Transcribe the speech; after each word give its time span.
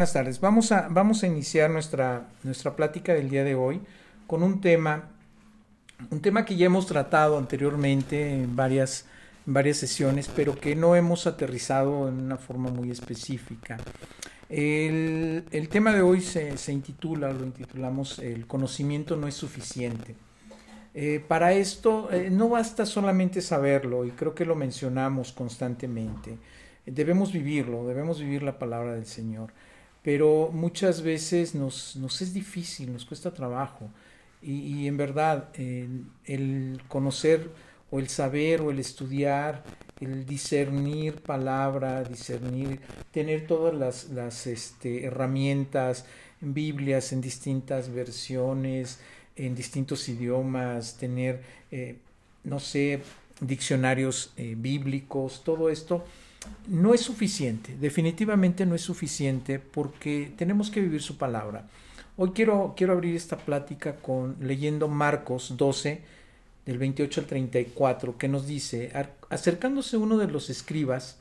Buenas 0.00 0.12
tardes. 0.12 0.38
Vamos 0.38 0.70
a, 0.70 0.86
vamos 0.88 1.24
a 1.24 1.26
iniciar 1.26 1.70
nuestra, 1.70 2.28
nuestra 2.44 2.76
plática 2.76 3.14
del 3.14 3.28
día 3.28 3.42
de 3.42 3.56
hoy 3.56 3.80
con 4.28 4.44
un 4.44 4.60
tema, 4.60 5.10
un 6.12 6.20
tema 6.20 6.44
que 6.44 6.54
ya 6.54 6.66
hemos 6.66 6.86
tratado 6.86 7.36
anteriormente 7.36 8.32
en 8.32 8.54
varias, 8.54 9.06
varias 9.44 9.78
sesiones, 9.78 10.28
pero 10.28 10.54
que 10.54 10.76
no 10.76 10.94
hemos 10.94 11.26
aterrizado 11.26 12.06
en 12.06 12.14
una 12.20 12.36
forma 12.36 12.70
muy 12.70 12.92
específica. 12.92 13.76
El, 14.48 15.44
el 15.50 15.68
tema 15.68 15.92
de 15.92 16.02
hoy 16.02 16.20
se, 16.20 16.56
se, 16.58 16.72
intitula, 16.72 17.32
lo 17.32 17.44
intitulamos 17.44 18.20
El 18.20 18.46
conocimiento 18.46 19.16
no 19.16 19.26
es 19.26 19.34
suficiente. 19.34 20.14
Eh, 20.94 21.24
para 21.26 21.54
esto 21.54 22.08
eh, 22.12 22.30
no 22.30 22.48
basta 22.48 22.86
solamente 22.86 23.40
saberlo, 23.40 24.04
y 24.04 24.12
creo 24.12 24.32
que 24.32 24.44
lo 24.44 24.54
mencionamos 24.54 25.32
constantemente. 25.32 26.38
Debemos 26.86 27.32
vivirlo, 27.32 27.84
debemos 27.84 28.20
vivir 28.20 28.44
la 28.44 28.60
palabra 28.60 28.94
del 28.94 29.04
Señor 29.04 29.50
pero 30.02 30.50
muchas 30.52 31.02
veces 31.02 31.54
nos, 31.54 31.96
nos 31.96 32.22
es 32.22 32.32
difícil, 32.32 32.92
nos 32.92 33.04
cuesta 33.04 33.32
trabajo. 33.32 33.90
Y, 34.40 34.52
y 34.52 34.86
en 34.86 34.96
verdad, 34.96 35.48
el, 35.56 36.80
conocer 36.88 37.50
o 37.90 37.98
el 37.98 38.08
saber 38.08 38.60
o 38.60 38.70
el 38.70 38.78
estudiar, 38.78 39.64
el 40.00 40.24
discernir 40.24 41.20
palabra, 41.22 42.04
discernir, 42.04 42.80
tener 43.10 43.46
todas 43.46 43.74
las, 43.74 44.10
las 44.10 44.46
este, 44.46 45.04
herramientas, 45.04 46.04
en 46.40 46.54
Biblias 46.54 47.12
en 47.12 47.20
distintas 47.20 47.92
versiones, 47.92 49.00
en 49.36 49.54
distintos 49.54 50.08
idiomas, 50.08 50.96
tener, 50.96 51.42
eh, 51.70 51.96
no 52.44 52.60
sé, 52.60 53.02
diccionarios 53.40 54.32
eh, 54.36 54.54
bíblicos, 54.56 55.42
todo 55.44 55.70
esto 55.70 56.04
no 56.66 56.94
es 56.94 57.00
suficiente, 57.00 57.76
definitivamente 57.80 58.66
no 58.66 58.74
es 58.74 58.82
suficiente 58.82 59.58
porque 59.58 60.32
tenemos 60.36 60.70
que 60.70 60.80
vivir 60.80 61.02
su 61.02 61.16
palabra. 61.16 61.68
Hoy 62.16 62.30
quiero, 62.30 62.74
quiero 62.76 62.92
abrir 62.92 63.16
esta 63.16 63.36
plática 63.36 63.96
con 63.96 64.36
leyendo 64.40 64.88
Marcos 64.88 65.54
12, 65.56 66.02
del 66.66 66.78
28 66.78 67.22
al 67.22 67.26
34, 67.26 68.18
que 68.18 68.28
nos 68.28 68.46
dice, 68.46 68.92
acercándose 69.30 69.96
uno 69.96 70.18
de 70.18 70.26
los 70.26 70.50
escribas 70.50 71.18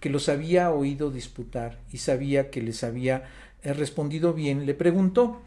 que 0.00 0.10
los 0.10 0.28
había 0.28 0.72
oído 0.72 1.12
disputar 1.12 1.78
y 1.92 1.98
sabía 1.98 2.50
que 2.50 2.60
les 2.60 2.82
había 2.82 3.28
eh, 3.62 3.72
respondido 3.72 4.32
bien, 4.32 4.66
le 4.66 4.74
preguntó, 4.74 5.40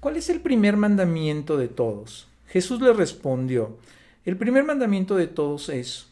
¿cuál 0.00 0.16
es 0.16 0.30
el 0.30 0.40
primer 0.40 0.78
mandamiento 0.78 1.58
de 1.58 1.68
todos? 1.68 2.28
Jesús 2.46 2.80
le 2.80 2.94
respondió, 2.94 3.76
el 4.24 4.38
primer 4.38 4.64
mandamiento 4.64 5.14
de 5.16 5.26
todos 5.26 5.68
es, 5.68 6.06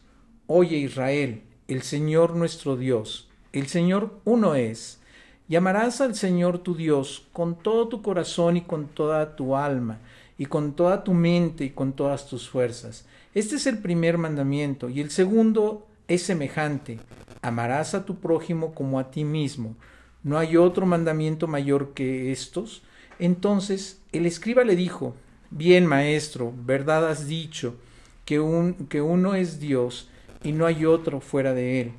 Oye 0.45 0.77
Israel, 0.77 1.41
el 1.69 1.83
Señor 1.83 2.35
nuestro 2.35 2.75
Dios, 2.75 3.29
el 3.53 3.67
Señor 3.67 4.19
uno 4.25 4.55
es. 4.55 4.99
Llamarás 5.47 6.01
al 6.01 6.15
Señor 6.15 6.59
tu 6.59 6.75
Dios 6.75 7.27
con 7.31 7.55
todo 7.55 7.87
tu 7.87 8.01
corazón 8.01 8.57
y 8.57 8.61
con 8.61 8.87
toda 8.87 9.35
tu 9.35 9.55
alma, 9.55 9.99
y 10.37 10.47
con 10.47 10.73
toda 10.73 11.03
tu 11.03 11.13
mente 11.13 11.65
y 11.65 11.69
con 11.69 11.93
todas 11.93 12.27
tus 12.27 12.49
fuerzas. 12.49 13.05
Este 13.35 13.55
es 13.57 13.67
el 13.67 13.77
primer 13.77 14.17
mandamiento, 14.17 14.89
y 14.89 14.99
el 14.99 15.11
segundo 15.11 15.85
es 16.07 16.23
semejante. 16.23 16.99
Amarás 17.43 17.93
a 17.93 18.03
tu 18.03 18.15
prójimo 18.15 18.73
como 18.73 18.99
a 18.99 19.11
ti 19.11 19.23
mismo. 19.23 19.75
¿No 20.23 20.39
hay 20.39 20.57
otro 20.57 20.87
mandamiento 20.87 21.47
mayor 21.47 21.93
que 21.93 22.31
estos? 22.31 22.81
Entonces 23.19 24.01
el 24.11 24.25
escriba 24.25 24.63
le 24.63 24.75
dijo, 24.75 25.15
Bien, 25.51 25.85
maestro, 25.85 26.51
verdad 26.65 27.09
has 27.09 27.27
dicho, 27.27 27.75
que, 28.25 28.37
que 28.89 29.01
uno 29.01 29.33
es 29.35 29.59
Dios, 29.59 30.09
y 30.43 30.51
no 30.51 30.65
hay 30.65 30.85
otro 30.85 31.21
fuera 31.21 31.53
de 31.53 31.81
Él. 31.81 31.91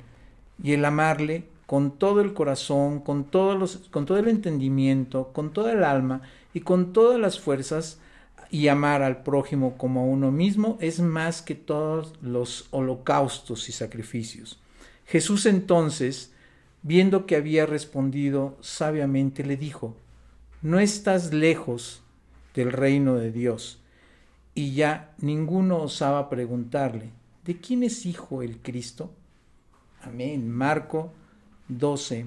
Y 0.63 0.73
el 0.73 0.85
amarle 0.85 1.45
con 1.65 1.91
todo 1.91 2.21
el 2.21 2.33
corazón, 2.33 2.99
con, 2.99 3.23
todos 3.25 3.87
con 3.91 4.05
todo 4.05 4.17
el 4.17 4.27
entendimiento, 4.27 5.31
con 5.33 5.53
toda 5.53 5.71
el 5.71 5.83
alma 5.83 6.21
y 6.53 6.61
con 6.61 6.93
todas 6.93 7.19
las 7.19 7.39
fuerzas, 7.39 7.99
y 8.51 8.67
amar 8.67 9.01
al 9.01 9.23
prójimo 9.23 9.77
como 9.77 10.01
a 10.01 10.03
uno 10.03 10.29
mismo 10.29 10.77
es 10.81 10.99
más 10.99 11.41
que 11.41 11.55
todos 11.55 12.13
los 12.21 12.67
holocaustos 12.71 13.69
y 13.69 13.71
sacrificios. 13.71 14.59
Jesús 15.05 15.45
entonces, 15.45 16.33
viendo 16.83 17.25
que 17.25 17.37
había 17.37 17.65
respondido 17.65 18.57
sabiamente, 18.59 19.45
le 19.45 19.55
dijo, 19.55 19.95
no 20.61 20.79
estás 20.79 21.33
lejos 21.33 22.03
del 22.53 22.73
reino 22.73 23.15
de 23.15 23.31
Dios. 23.31 23.79
Y 24.53 24.73
ya 24.73 25.13
ninguno 25.17 25.77
osaba 25.77 26.29
preguntarle, 26.29 27.11
¿De 27.45 27.57
quién 27.57 27.83
es 27.83 28.05
hijo 28.05 28.43
el 28.43 28.59
Cristo? 28.59 29.11
Amén. 30.03 30.49
Marco 30.49 31.11
12, 31.67 32.25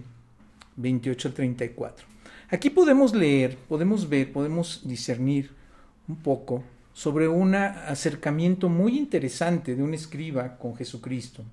28 0.76 1.28
al 1.28 1.34
34. 1.34 2.06
Aquí 2.50 2.70
podemos 2.70 3.14
leer, 3.14 3.56
podemos 3.68 4.08
ver, 4.08 4.32
podemos 4.32 4.82
discernir 4.84 5.50
un 6.08 6.16
poco 6.16 6.62
sobre 6.92 7.28
un 7.28 7.54
acercamiento 7.54 8.68
muy 8.68 8.98
interesante 8.98 9.74
de 9.74 9.82
un 9.82 9.94
escriba 9.94 10.56
con 10.56 10.76
Jesucristo. 10.76 11.44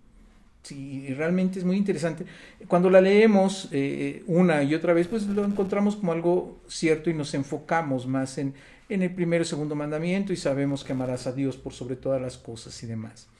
Sí, 0.63 1.07
realmente 1.15 1.57
es 1.57 1.65
muy 1.65 1.77
interesante. 1.77 2.25
Cuando 2.67 2.89
la 2.89 3.01
leemos 3.01 3.67
eh, 3.71 4.23
una 4.27 4.61
y 4.63 4.75
otra 4.75 4.93
vez, 4.93 5.07
pues 5.07 5.25
lo 5.25 5.43
encontramos 5.43 5.95
como 5.95 6.11
algo 6.11 6.59
cierto 6.67 7.09
y 7.09 7.15
nos 7.15 7.33
enfocamos 7.33 8.05
más 8.05 8.37
en, 8.37 8.53
en 8.89 9.01
el 9.01 9.13
primero 9.13 9.43
y 9.43 9.47
segundo 9.47 9.75
mandamiento 9.75 10.33
y 10.33 10.37
sabemos 10.37 10.83
que 10.83 10.93
amarás 10.93 11.25
a 11.25 11.31
Dios 11.31 11.57
por 11.57 11.73
sobre 11.73 11.95
todas 11.95 12.21
las 12.21 12.37
cosas 12.37 12.81
y 12.83 12.87
demás. 12.87 13.30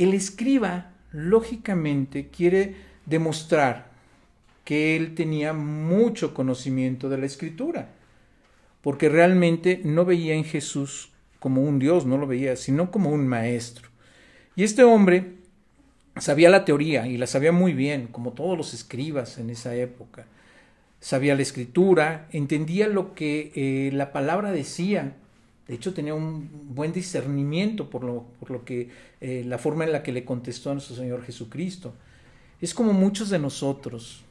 El 0.00 0.14
escriba, 0.14 0.92
lógicamente, 1.12 2.28
quiere 2.28 2.74
demostrar 3.04 3.90
que 4.64 4.96
él 4.96 5.14
tenía 5.14 5.52
mucho 5.52 6.32
conocimiento 6.32 7.10
de 7.10 7.18
la 7.18 7.26
escritura, 7.26 7.90
porque 8.80 9.10
realmente 9.10 9.82
no 9.84 10.06
veía 10.06 10.32
en 10.32 10.44
Jesús 10.44 11.10
como 11.38 11.60
un 11.64 11.78
Dios, 11.78 12.06
no 12.06 12.16
lo 12.16 12.26
veía, 12.26 12.56
sino 12.56 12.90
como 12.90 13.10
un 13.10 13.28
maestro. 13.28 13.90
Y 14.56 14.64
este 14.64 14.84
hombre 14.84 15.34
sabía 16.16 16.48
la 16.48 16.64
teoría 16.64 17.06
y 17.06 17.18
la 17.18 17.26
sabía 17.26 17.52
muy 17.52 17.74
bien, 17.74 18.06
como 18.06 18.32
todos 18.32 18.56
los 18.56 18.72
escribas 18.72 19.36
en 19.36 19.50
esa 19.50 19.74
época. 19.74 20.24
Sabía 21.00 21.34
la 21.34 21.42
escritura, 21.42 22.26
entendía 22.32 22.88
lo 22.88 23.14
que 23.14 23.52
eh, 23.54 23.90
la 23.92 24.12
palabra 24.12 24.50
decía 24.50 25.12
de 25.70 25.76
hecho, 25.76 25.94
tenía 25.94 26.14
un 26.14 26.50
buen 26.74 26.92
discernimiento 26.92 27.88
por 27.88 28.02
lo, 28.02 28.24
por 28.40 28.50
lo 28.50 28.64
que 28.64 28.88
eh, 29.20 29.44
la 29.46 29.56
forma 29.56 29.84
en 29.84 29.92
la 29.92 30.02
que 30.02 30.10
le 30.10 30.24
contestó 30.24 30.70
a 30.70 30.72
nuestro 30.72 30.96
Señor 30.96 31.22
Jesucristo. 31.22 31.94
Es 32.60 32.74
como 32.74 32.92
muchos 32.92 33.30
de 33.30 33.38
nosotros. 33.38 34.24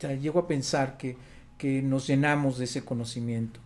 O 0.00 0.12
llego 0.12 0.38
a 0.38 0.46
pensar 0.46 0.96
que, 0.96 1.16
que 1.58 1.82
nos 1.82 2.06
llenamos 2.06 2.58
de 2.58 2.66
ese 2.66 2.84
conocimiento. 2.84 3.58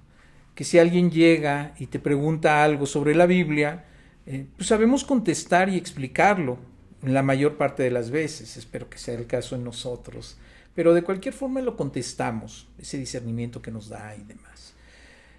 Que 0.55 0.65
si 0.65 0.79
alguien 0.79 1.11
llega 1.11 1.75
y 1.79 1.89
te 1.89 1.99
pregunta 1.99 2.65
algo 2.65 2.87
sobre 2.87 3.15
la 3.15 3.27
Biblia, 3.27 3.85
eh, 4.25 4.47
pues 4.57 4.69
sabemos 4.69 5.05
contestar 5.05 5.69
y 5.69 5.77
explicarlo 5.77 6.57
la 7.03 7.23
mayor 7.23 7.59
parte 7.59 7.83
de 7.83 7.91
las 7.91 8.11
veces. 8.11 8.57
Espero 8.57 8.89
que 8.89 8.97
sea 8.97 9.17
el 9.17 9.27
caso 9.27 9.57
en 9.57 9.65
nosotros. 9.65 10.39
Pero 10.75 10.95
de 10.95 11.03
cualquier 11.03 11.35
forma 11.35 11.61
lo 11.61 11.77
contestamos, 11.77 12.67
ese 12.79 12.97
discernimiento 12.97 13.61
que 13.61 13.71
nos 13.71 13.91
da 13.91 14.17
y 14.17 14.23
demás. 14.23 14.73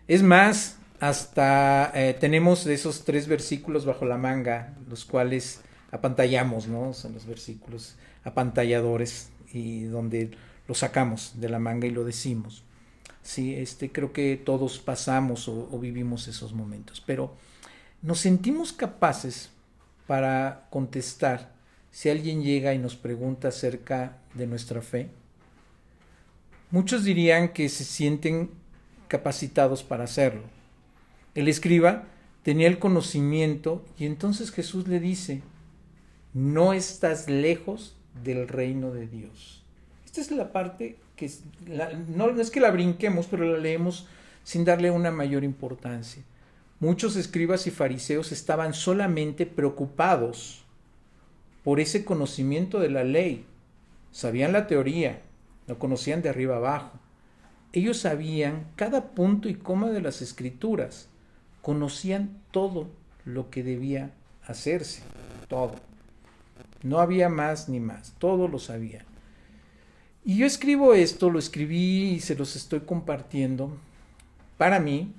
Es 0.08 0.22
más, 0.22 0.78
hasta 1.02 1.92
eh, 1.96 2.14
tenemos 2.14 2.68
esos 2.68 3.04
tres 3.04 3.28
versículos 3.28 3.86
bajo 3.86 4.06
la 4.06 4.18
manga, 4.18 4.76
los 4.88 5.04
cuales 5.04 5.62
apantallamos, 5.90 6.68
¿no? 6.68 6.94
Son 6.94 7.16
los 7.16 7.26
versículos 7.26 7.96
apantalladores 8.24 9.32
y 9.52 9.86
donde 9.86 10.30
lo 10.68 10.76
sacamos 10.76 11.34
de 11.42 11.50
la 11.50 11.58
manga 11.58 11.88
y 11.88 11.90
lo 11.90 12.04
decimos. 12.04 12.64
Sí, 13.24 13.56
este, 13.56 13.92
creo 13.92 14.14
que 14.14 14.38
todos 14.38 14.78
pasamos 14.78 15.48
o, 15.48 15.70
o 15.72 15.80
vivimos 15.80 16.28
esos 16.28 16.54
momentos, 16.54 17.02
pero 17.04 17.36
nos 18.04 18.20
sentimos 18.20 18.72
capaces 18.72 19.50
para 20.06 20.68
contestar 20.70 21.52
si 21.90 22.10
alguien 22.10 22.44
llega 22.44 22.76
y 22.76 22.78
nos 22.78 22.96
pregunta 22.96 23.48
acerca 23.48 24.20
de 24.36 24.46
nuestra 24.46 24.84
fe. 24.84 25.10
Muchos 26.70 27.04
dirían 27.04 27.54
que 27.54 27.70
se 27.70 27.86
sienten 27.86 28.52
capacitados 29.08 29.82
para 29.82 30.04
hacerlo 30.04 30.61
el 31.36 31.48
escriba 31.48 32.04
tenía 32.44 32.68
el 32.68 32.80
conocimiento 32.80 33.86
y 33.98 34.06
entonces 34.06 34.52
Jesús 34.52 34.88
le 34.88 35.00
dice, 35.00 35.42
no 36.34 36.74
estás 36.74 37.30
lejos 37.30 37.96
del 38.24 38.48
reino 38.48 38.92
de 38.92 39.08
Dios. 39.08 39.64
Esta 40.06 40.22
es 40.22 40.32
la 40.32 40.52
parte 40.52 40.98
que 41.16 41.32
no, 42.08 42.30
es 42.30 42.52
que 42.52 42.60
la 42.60 42.72
brinquemos, 42.72 43.28
pero 43.28 43.46
la 43.46 43.58
leemos 43.58 44.08
sin 44.44 44.66
darle 44.66 44.92
una 44.92 45.12
mayor 45.12 45.44
importancia. 45.44 46.24
Muchos 46.80 47.16
escribas 47.16 47.68
y 47.68 47.72
fariseos 47.72 48.32
estaban 48.32 48.74
solamente 48.74 49.46
preocupados 49.46 50.64
por 51.64 51.80
ese 51.80 52.04
conocimiento 52.04 52.80
de 52.80 52.90
la 52.90 53.04
ley. 53.04 53.46
Sabían 54.12 54.52
la 54.52 54.66
teoría, 54.66 55.22
lo 55.68 55.78
conocían 55.78 56.24
de 56.24 56.30
arriba 56.30 56.58
abajo. 56.58 57.00
Ellos 57.72 58.00
sabían 58.00 58.68
cada 58.76 59.12
punto 59.12 59.48
y 59.48 59.54
coma 59.54 59.92
de 59.92 60.02
las 60.02 60.22
escrituras 60.22 61.08
conocían 61.62 62.42
todo 62.52 62.88
lo 63.26 63.50
que 63.50 63.64
debía 63.64 64.12
hacerse, 64.46 65.04
todo. 65.48 65.76
No 66.84 67.00
había 67.00 67.30
más 67.30 67.70
ni 67.70 67.80
más, 67.80 68.14
todo 68.18 68.48
lo 68.48 68.60
sabían. 68.60 69.06
Y 70.24 70.38
yo 70.38 70.46
escribo 70.46 70.94
esto, 70.94 71.30
lo 71.30 71.40
escribí 71.40 72.12
y 72.12 72.20
se 72.20 72.36
los 72.36 72.56
estoy 72.56 72.82
compartiendo 72.82 73.76
para 74.58 74.80
mí, 74.80 75.14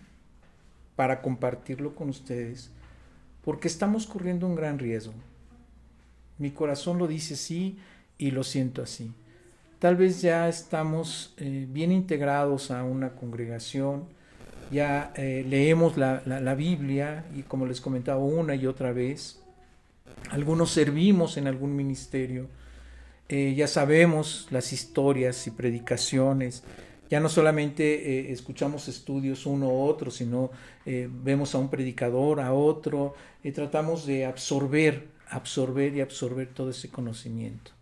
para 0.95 1.23
compartirlo 1.23 1.95
con 1.95 2.09
ustedes, 2.09 2.71
porque 3.45 3.67
estamos 3.67 4.07
corriendo 4.07 4.47
un 4.47 4.55
gran 4.55 4.79
riesgo. 4.79 5.15
Mi 6.39 6.51
corazón 6.51 6.99
lo 6.99 7.09
dice 7.09 7.35
así 7.35 7.79
y 8.19 8.31
lo 8.31 8.45
siento 8.45 8.83
así. 8.83 9.13
Tal 9.81 9.97
vez 9.97 10.23
ya 10.23 10.49
estamos 10.49 11.35
eh, 11.39 11.67
bien 11.69 11.91
integrados 11.91 12.71
a 12.71 12.85
una 12.85 13.17
congregación, 13.17 14.05
ya 14.73 15.13
eh, 15.17 15.45
leemos 15.47 15.97
la, 15.97 16.23
la, 16.25 16.55
Biblia 16.55 17.27
y 17.37 17.43
como 17.43 17.67
les 17.67 17.81
comentaba 17.81 18.21
una 18.21 18.55
y 18.55 18.67
otra 18.67 18.93
vez, 18.93 19.41
algunos 20.31 20.71
servimos 20.71 21.37
en 21.37 21.47
algún 21.47 21.77
ministerio, 21.77 22.49
eh, 23.29 23.55
ya 23.55 23.67
sabemos 23.67 24.49
las 24.51 24.73
historias 24.73 25.47
y 25.47 25.51
predicaciones, 25.51 26.65
ya 27.11 27.21
no 27.21 27.29
solamente 27.29 28.33
escuchamos 28.33 28.89
estudios 28.89 29.45
uno 29.45 29.69
u 29.69 29.83
otro, 29.83 30.11
sino 30.11 30.51
vemos 30.87 31.55
a 31.55 31.59
un 31.59 31.69
predicador, 31.69 32.41
a 32.41 32.55
otro, 32.55 33.15
tratamos 33.55 34.07
de 34.07 34.25
absorber, 34.25 35.09
absorber 35.29 35.95
y 35.95 36.01
absorber 36.01 36.49
todo 36.55 36.71
ese 36.71 36.89
conocimiento. 36.89 37.73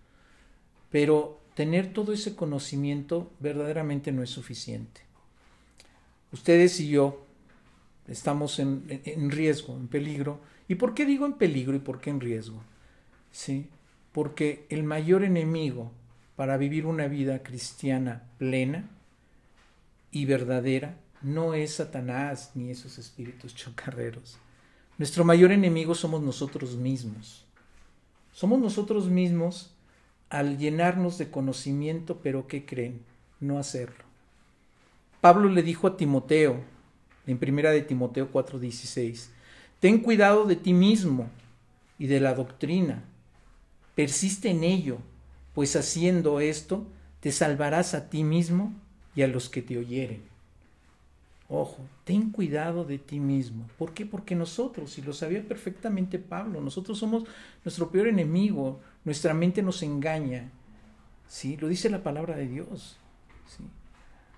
Pero 0.91 1.39
tener 1.55 1.93
todo 1.93 2.13
ese 2.13 2.35
conocimiento 2.35 3.31
verdaderamente 3.39 4.11
no 4.11 4.25
es 4.25 4.31
suficiente. 4.31 5.03
Ustedes 6.33 6.79
y 6.81 6.89
yo 6.89 7.27
estamos 8.07 8.59
en, 8.59 9.31
riesgo, 9.31 9.77
en 9.77 9.89
peligro. 9.89 10.41
¿Y 10.69 10.77
por 10.77 10.95
qué 10.95 11.07
digo 11.07 11.27
en 11.27 11.35
peligro 11.35 11.75
y 11.75 11.81
por 11.81 12.01
qué 12.01 12.11
en 12.11 12.21
riesgo? 12.21 12.63
¿Sí? 13.33 13.69
Porque 14.13 14.67
el 14.69 14.83
mayor 14.83 15.25
enemigo 15.25 15.93
para 16.37 16.57
vivir 16.57 16.87
una 16.87 17.07
vida 17.07 17.43
cristiana 17.43 18.25
plena 18.39 18.89
y 20.11 20.25
verdadera 20.25 20.97
no 21.23 21.55
es 21.55 21.75
Satanás 21.75 22.53
ni 22.55 22.71
esos 22.71 22.99
espíritus 22.99 23.55
chocarreros. 23.57 24.39
Nuestro 24.99 25.25
mayor 25.25 25.53
enemigo 25.53 25.95
somos 25.95 26.23
nosotros 26.23 26.77
mismos. 26.77 27.45
Somos 28.33 28.61
nosotros 28.61 29.09
mismos 29.09 29.75
al 30.29 30.59
llenarnos 30.59 31.19
de 31.19 31.31
conocimiento, 31.31 32.21
pero 32.23 32.47
¿qué 32.47 32.65
creen? 32.65 33.03
No 33.41 33.59
hacerlo. 33.59 34.10
Pablo 35.21 35.49
le 35.49 35.63
dijo 35.63 35.87
a 35.87 35.97
Timoteo, 35.97 36.61
en 37.27 37.39
primera 37.39 37.71
de 37.71 37.83
Timoteo 37.83 38.31
4:16, 38.33 39.29
ten 39.79 39.99
cuidado 39.99 40.47
de 40.47 40.57
ti 40.57 40.73
mismo 40.73 41.29
y 41.99 42.07
de 42.07 42.21
la 42.21 42.35
doctrina, 42.35 43.05
persiste 43.95 44.49
en 44.51 44.65
ello, 44.65 44.99
pues 45.55 45.77
haciendo 45.77 46.41
esto 46.41 46.87
te 47.21 47.33
salvarás 47.33 47.93
a 47.93 48.09
ti 48.09 48.25
mismo 48.25 48.73
y 49.15 49.23
a 49.23 49.29
los 49.29 49.51
que 49.51 49.61
te 49.61 49.77
oyeren. 49.77 50.23
Ojo, 51.49 51.85
ten 52.05 52.31
cuidado 52.31 52.85
de 52.85 52.99
ti 52.99 53.19
mismo. 53.21 53.69
¿Por 53.77 53.93
qué? 53.93 54.07
Porque 54.07 54.35
nosotros, 54.37 54.97
y 54.97 55.03
lo 55.03 55.13
sabía 55.13 55.43
perfectamente 55.43 56.19
Pablo, 56.19 56.61
nosotros 56.61 56.97
somos 56.97 57.25
nuestro 57.65 57.91
peor 57.91 58.07
enemigo, 58.07 58.81
nuestra 59.05 59.35
mente 59.35 59.61
nos 59.61 59.83
engaña. 59.83 60.49
¿Sí? 61.27 61.57
Lo 61.57 61.69
dice 61.69 61.91
la 61.91 62.03
palabra 62.03 62.37
de 62.37 62.47
Dios. 62.47 62.97
¿sí? 63.49 63.65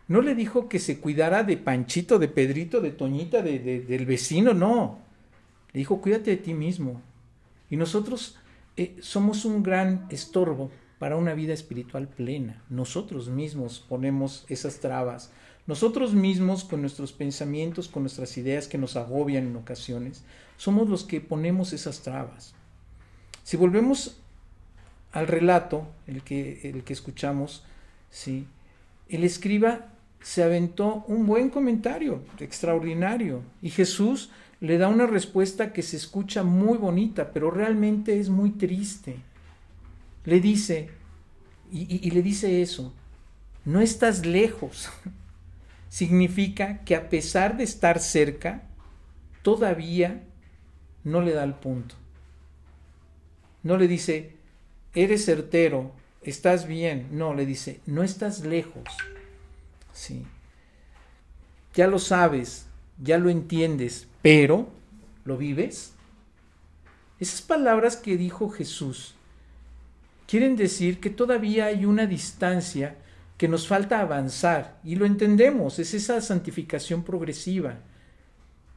No 0.08 0.20
le 0.20 0.34
dijo 0.34 0.68
que 0.68 0.78
se 0.78 0.98
cuidara 0.98 1.42
de 1.42 1.56
Panchito, 1.56 2.18
de 2.18 2.28
Pedrito, 2.28 2.80
de 2.80 2.90
Toñita, 2.90 3.42
de, 3.42 3.58
del 3.58 4.06
vecino, 4.06 4.52
no. 4.54 4.98
Le 5.72 5.78
dijo, 5.78 6.00
cuídate 6.00 6.30
de 6.32 6.36
ti 6.36 6.54
mismo. 6.54 7.00
Y 7.70 7.76
nosotros 7.76 8.36
eh, 8.76 8.96
somos 9.00 9.44
un 9.44 9.62
gran 9.62 10.06
estorbo 10.10 10.70
para 10.98 11.16
una 11.16 11.34
vida 11.34 11.54
espiritual 11.54 12.08
plena. 12.08 12.62
Nosotros 12.68 13.28
mismos 13.28 13.84
ponemos 13.88 14.44
esas 14.48 14.80
trabas 14.80 15.30
nosotros 15.66 16.12
mismos, 16.12 16.64
con 16.64 16.80
nuestros 16.80 17.12
pensamientos, 17.12 17.88
con 17.88 18.02
nuestras 18.02 18.36
ideas 18.36 18.66
que 18.66 18.78
nos 18.78 18.96
agobian 18.96 19.46
en 19.46 19.56
ocasiones, 19.56 20.24
somos 20.56 20.88
los 20.88 21.04
que 21.04 21.20
ponemos 21.20 21.72
esas 21.72 22.00
trabas. 22.00 22.54
Si 23.44 23.56
volvemos 23.56 24.18
al 25.12 25.28
relato, 25.28 25.86
el 26.06 26.22
que, 26.22 26.68
el 26.68 26.82
que 26.82 26.92
escuchamos, 26.92 27.64
¿sí? 28.10 28.46
el 29.08 29.22
escriba 29.22 29.91
se 30.22 30.42
aventó 30.42 31.04
un 31.08 31.26
buen 31.26 31.50
comentario, 31.50 32.22
extraordinario, 32.38 33.42
y 33.60 33.70
Jesús 33.70 34.30
le 34.60 34.78
da 34.78 34.88
una 34.88 35.06
respuesta 35.06 35.72
que 35.72 35.82
se 35.82 35.96
escucha 35.96 36.44
muy 36.44 36.78
bonita, 36.78 37.32
pero 37.32 37.50
realmente 37.50 38.20
es 38.20 38.28
muy 38.28 38.50
triste. 38.50 39.16
Le 40.24 40.40
dice, 40.40 40.90
y, 41.72 42.10
le 42.10 42.22
dice 42.22 42.62
eso, 42.62 42.94
no 43.64 43.80
estás 43.80 44.24
lejos, 44.24 44.88
significa 45.88 46.84
que 46.84 46.94
a 46.94 47.08
pesar 47.08 47.56
de 47.56 47.64
estar 47.64 47.98
cerca, 47.98 48.62
todavía 49.42 50.22
no 51.02 51.20
le 51.22 51.32
da 51.32 51.42
el 51.42 51.54
punto. 51.54 51.96
No 53.64 53.76
le 53.76 53.88
dice, 53.88 54.36
eres 54.94 55.24
certero, 55.24 55.92
estás 56.22 56.66
bien. 56.66 57.08
No, 57.10 57.34
le 57.34 57.46
dice, 57.46 57.80
no 57.86 58.02
estás 58.02 58.44
lejos. 58.44 58.84
Sí. 59.92 60.24
Ya 61.74 61.86
lo 61.86 61.98
sabes, 61.98 62.66
ya 63.02 63.18
lo 63.18 63.30
entiendes, 63.30 64.08
pero 64.20 64.68
¿lo 65.24 65.36
vives? 65.36 65.94
Esas 67.18 67.42
palabras 67.42 67.96
que 67.96 68.16
dijo 68.16 68.50
Jesús 68.50 69.14
quieren 70.26 70.56
decir 70.56 70.98
que 70.98 71.10
todavía 71.10 71.66
hay 71.66 71.84
una 71.84 72.06
distancia 72.06 72.96
que 73.36 73.48
nos 73.48 73.66
falta 73.66 74.00
avanzar 74.00 74.78
y 74.84 74.96
lo 74.96 75.04
entendemos, 75.04 75.78
es 75.78 75.94
esa 75.94 76.20
santificación 76.20 77.02
progresiva 77.02 77.78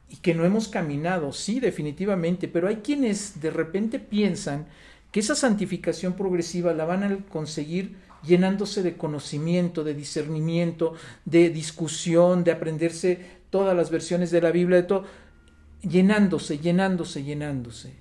y 0.10 0.18
que 0.18 0.34
no 0.34 0.46
hemos 0.46 0.68
caminado, 0.68 1.32
sí, 1.32 1.60
definitivamente, 1.60 2.48
pero 2.48 2.68
hay 2.68 2.78
quienes 2.78 3.42
de 3.42 3.52
repente 3.52 4.00
piensan 4.00 4.68
que 5.12 5.22
esa 5.22 5.36
santificación 5.36 6.14
progresiva 6.14 6.74
la 6.74 6.86
van 6.86 7.04
a 7.04 7.18
conseguir 7.30 7.96
llenándose 8.26 8.84
de 8.84 8.98
conocimiento, 8.98 9.84
de 9.84 9.94
discernimiento, 9.94 10.94
de 11.26 11.50
discusión, 11.50 12.44
de 12.44 12.52
aprenderse 12.52 13.20
todas 13.50 13.76
las 13.76 13.90
versiones 13.90 14.32
de 14.32 14.42
la 14.42 14.52
Biblia, 14.52 14.78
de 14.78 14.84
todo, 14.84 15.06
llenándose, 15.82 16.60
llenándose, 16.60 17.24
llenándose. 17.24 17.94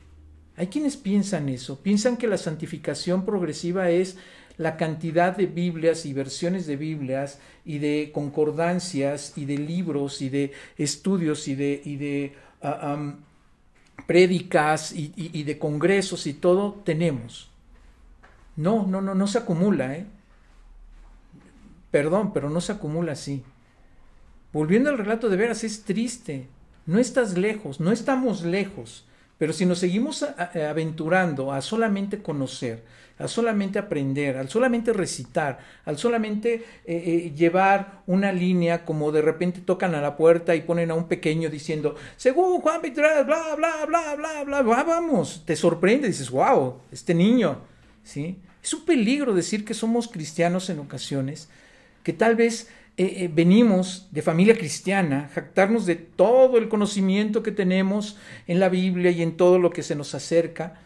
Hay 0.57 0.69
quienes 0.69 0.97
piensan 0.97 1.49
eso, 1.49 1.81
piensan 1.81 2.17
que 2.17 2.29
la 2.29 2.39
santificación 2.39 3.25
progresiva 3.25 3.91
es 3.91 4.17
la 4.57 4.77
cantidad 4.77 5.37
de 5.37 5.47
Biblias 5.47 6.07
y 6.07 6.13
versiones 6.13 6.67
de 6.67 6.77
Biblias 6.77 7.41
y 7.65 7.79
de 7.79 8.11
concordancias 8.15 9.33
y 9.37 9.47
de 9.47 9.59
libros 9.59 10.23
y 10.23 10.29
de 10.29 10.53
estudios 10.79 11.49
y 11.49 11.57
de, 11.57 11.83
y 11.85 11.97
de 11.97 12.35
ah, 12.63 13.15
prédicas 14.07 14.93
y, 14.93 15.43
de 15.43 15.59
congresos 15.59 16.27
y 16.27 16.35
todo 16.35 16.75
tenemos. 16.85 17.51
No, 18.57 18.87
no, 18.87 19.01
no, 19.01 19.15
no 19.15 19.27
se 19.27 19.39
acumula, 19.39 19.97
¿eh? 19.97 20.07
Perdón, 21.95 22.33
pero 22.33 22.51
no 22.51 22.61
se 22.61 22.73
acumula 22.73 23.13
así. 23.13 23.45
Volviendo 24.53 24.91
al 24.91 24.99
relato 24.99 25.29
de 25.29 25.37
veras, 25.37 25.63
es 25.63 25.85
triste. 25.85 26.49
No 26.87 26.99
estás 26.99 27.39
lejos, 27.39 27.79
no 27.79 27.93
estamos 27.93 28.43
lejos. 28.43 29.07
Pero 29.39 29.53
si 29.53 29.65
nos 29.65 29.79
seguimos 29.79 30.25
aventurando 30.25 31.53
a 31.53 31.63
solamente 31.63 32.21
conocer, 32.21 32.83
a 33.17 33.29
solamente 33.29 33.79
aprender, 33.79 34.37
al 34.39 34.49
solamente 34.49 34.93
recitar, 34.93 35.61
al 35.85 35.97
solamente 35.97 36.55
eh, 36.55 36.65
eh, 36.85 37.33
llevar 37.33 38.03
una 38.09 38.33
línea 38.33 38.85
como 38.85 39.13
de 39.13 39.23
repente 39.23 39.61
tocan 39.61 39.95
a 39.95 40.01
la 40.01 40.17
puerta 40.17 40.57
y 40.57 40.63
ponen 40.63 40.91
a 40.91 40.95
un 40.95 41.07
pequeño 41.07 41.49
diciendo, 41.49 41.95
según 42.17 42.61
Juan 42.61 42.83
23, 42.83 43.25
bla, 43.25 43.55
bla, 43.55 43.87
bla, 43.87 44.17
bla, 44.17 44.43
bla, 44.43 44.63
bla, 44.63 44.83
vamos, 44.83 45.45
te 45.47 45.55
sorprende, 45.55 46.09
dices, 46.09 46.29
wow, 46.29 46.81
este 46.91 47.15
niño, 47.15 47.61
¿sí? 48.03 48.41
Es 48.61 48.75
un 48.75 48.85
peligro 48.85 49.33
decir 49.33 49.65
que 49.65 49.75
somos 49.75 50.09
cristianos 50.09 50.69
en 50.71 50.81
ocasiones, 50.81 51.49
que 52.05 52.13
tal 52.13 52.37
vez 52.37 52.69
eh, 52.97 53.25
eh, 53.25 53.31
venimos 53.33 54.07
de 54.13 54.23
familia 54.23 54.57
cristiana, 54.57 55.29
jactarnos 55.35 55.85
de 55.85 55.97
todo 55.97 56.59
el 56.59 56.69
conocimiento 56.69 57.43
que 57.43 57.51
tenemos 57.51 58.17
en 58.47 58.61
la 58.61 58.69
Biblia 58.69 59.11
y 59.11 59.23
en 59.23 59.37
todo 59.37 59.59
lo 59.59 59.71
que 59.71 59.83
se 59.83 59.97
nos 59.97 60.15
acerca, 60.15 60.81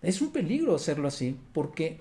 es 0.00 0.22
un 0.22 0.32
peligro 0.32 0.74
hacerlo 0.74 1.08
así, 1.08 1.36
porque 1.52 1.98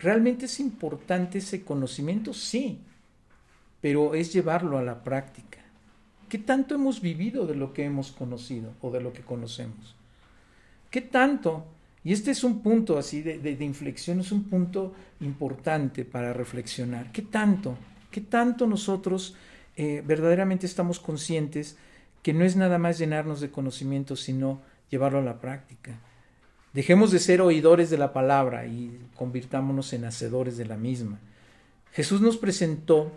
realmente 0.00 0.46
es 0.46 0.58
importante 0.58 1.38
ese 1.38 1.62
conocimiento, 1.62 2.34
sí, 2.34 2.80
pero 3.80 4.14
es 4.14 4.32
llevarlo 4.32 4.78
a 4.78 4.82
la 4.82 5.04
práctica. 5.04 5.60
¿Qué 6.28 6.38
tanto 6.38 6.74
hemos 6.74 7.00
vivido 7.00 7.46
de 7.46 7.54
lo 7.54 7.72
que 7.72 7.84
hemos 7.84 8.12
conocido 8.12 8.72
o 8.80 8.90
de 8.90 9.00
lo 9.00 9.12
que 9.12 9.22
conocemos? 9.22 9.94
¿Qué 10.90 11.00
tanto? 11.00 11.64
Y 12.02 12.12
este 12.12 12.30
es 12.30 12.44
un 12.44 12.62
punto 12.62 12.98
así 12.98 13.20
de, 13.22 13.64
inflexión, 13.64 14.20
es 14.20 14.32
un 14.32 14.44
punto 14.44 14.94
importante 15.20 16.04
para 16.04 16.32
reflexionar. 16.32 17.12
¿Qué 17.12 17.22
tanto? 17.22 17.76
¿Qué 18.10 18.22
tanto 18.22 18.66
nosotros 18.66 19.36
eh, 19.76 20.02
verdaderamente 20.06 20.66
estamos 20.66 20.98
conscientes 20.98 21.76
que 22.22 22.32
no 22.32 22.44
es 22.44 22.56
nada 22.56 22.78
más 22.78 22.98
llenarnos 22.98 23.40
de 23.40 23.50
conocimiento, 23.50 24.16
sino 24.16 24.62
llevarlo 24.88 25.18
a 25.18 25.22
la 25.22 25.40
práctica? 25.40 25.98
Dejemos 26.72 27.10
de 27.10 27.18
ser 27.18 27.42
oidores 27.42 27.90
de 27.90 27.98
la 27.98 28.12
palabra 28.12 28.66
y 28.66 28.98
convirtámonos 29.14 29.92
en 29.92 30.06
hacedores 30.06 30.56
de 30.56 30.66
la 30.66 30.76
misma. 30.76 31.18
Jesús 31.92 32.20
nos 32.22 32.38
presentó 32.38 33.12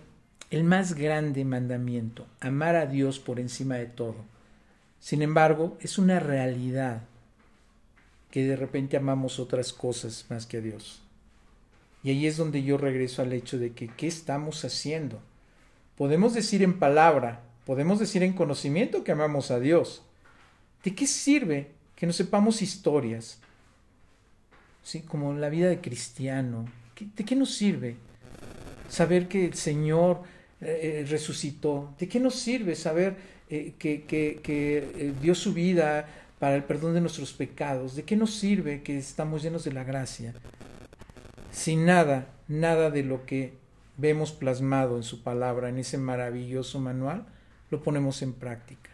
el 0.50 0.64
más 0.64 0.94
grande 0.94 1.46
mandamiento, 1.46 2.28
amar 2.42 2.76
a 2.76 2.86
Dios 2.86 3.20
por 3.20 3.40
encima 3.40 3.76
de 3.76 3.86
todo. 3.86 4.18
Sin 5.00 5.22
embargo, 5.22 5.78
es 5.80 5.98
una 5.98 6.20
realidad 6.20 7.04
que 8.34 8.44
de 8.44 8.56
repente 8.56 8.98
amamos 8.98 9.38
otras 9.38 9.72
cosas 9.72 10.26
más 10.28 10.48
que 10.48 10.58
a 10.58 10.62
Dios. 10.62 11.04
Y 12.04 12.10
ahí 12.10 12.26
es 12.26 12.36
donde 12.36 12.64
yo 12.64 12.80
regreso 12.80 13.22
al 13.22 13.32
hecho 13.32 13.60
de 13.60 13.74
que 13.74 13.90
¿qué 13.90 14.08
estamos 14.08 14.66
haciendo? 14.66 15.22
Podemos 15.96 16.34
decir 16.34 16.64
en 16.64 16.80
palabra, 16.80 17.44
podemos 17.64 18.00
decir 18.00 18.24
en 18.24 18.34
conocimiento 18.34 19.04
que 19.04 19.12
amamos 19.12 19.52
a 19.52 19.60
Dios. 19.60 20.02
¿De 20.84 20.96
qué 20.96 21.06
sirve 21.06 21.68
que 21.96 22.08
no 22.08 22.12
sepamos 22.12 22.64
historias? 22.64 23.38
¿Sí? 24.82 25.02
Como 25.02 25.34
la 25.36 25.50
vida 25.50 25.70
de 25.70 25.80
cristiano. 25.80 26.66
¿De 27.16 27.24
qué 27.24 27.36
nos 27.36 27.54
sirve 27.54 27.98
saber 28.90 29.28
que 29.28 29.46
el 29.46 29.54
Señor 29.54 30.24
eh, 30.60 31.04
eh, 31.04 31.06
resucitó? 31.08 31.94
¿De 32.00 32.08
qué 32.08 32.20
nos 32.20 32.34
sirve 32.34 32.76
saber 32.76 33.16
eh, 33.48 33.76
que, 33.78 34.06
que 34.06 35.14
dio 35.22 35.36
su 35.36 35.54
vida 35.54 36.23
para 36.44 36.58
el 36.58 36.66
perdón 36.66 36.94
de 36.94 37.00
nuestros 37.00 37.32
pecados? 37.32 37.96
¿De 37.96 38.04
qué 38.04 38.18
nos 38.18 38.36
sirve 38.36 38.84
que 38.84 38.98
estamos 38.98 39.44
llenos 39.44 39.64
de 39.64 39.72
la 39.72 39.86
gracia? 39.86 40.34
Sin 41.54 41.86
nada, 41.86 42.28
nada 42.50 42.92
de 42.92 43.02
lo 43.02 43.26
que 43.26 43.54
vemos 43.96 44.34
plasmado 44.34 44.98
en 44.98 45.04
su 45.04 45.24
palabra, 45.24 45.70
en 45.70 45.78
ese 45.78 45.98
maravilloso 45.98 46.82
manual, 46.82 47.26
lo 47.72 47.82
ponemos 47.82 48.22
en 48.24 48.34
práctica. 48.34 48.90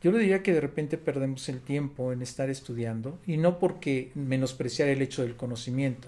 Yo 0.00 0.12
le 0.12 0.20
diría 0.20 0.44
que 0.44 0.52
de 0.52 0.60
repente 0.60 0.98
perdemos 0.98 1.48
el 1.48 1.60
tiempo 1.60 2.12
en 2.12 2.22
estar 2.22 2.48
estudiando, 2.48 3.18
y 3.26 3.36
no 3.36 3.58
porque 3.58 4.12
menospreciar 4.14 4.88
el 4.90 5.02
hecho 5.02 5.22
del 5.22 5.34
conocimiento, 5.34 6.06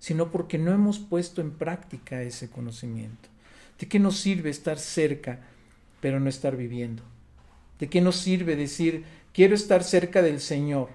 sino 0.00 0.30
porque 0.30 0.58
no 0.58 0.70
hemos 0.70 0.98
puesto 0.98 1.40
en 1.40 1.52
práctica 1.52 2.20
ese 2.20 2.50
conocimiento. 2.50 3.30
¿De 3.78 3.88
qué 3.88 3.98
nos 3.98 4.18
sirve 4.18 4.50
estar 4.50 4.78
cerca, 4.78 5.40
pero 6.02 6.20
no 6.20 6.28
estar 6.28 6.58
viviendo? 6.58 7.02
¿De 7.78 7.88
qué 7.88 8.00
nos 8.00 8.16
sirve 8.16 8.56
decir, 8.56 9.04
quiero 9.32 9.54
estar 9.54 9.82
cerca 9.82 10.22
del 10.22 10.40
Señor? 10.40 10.88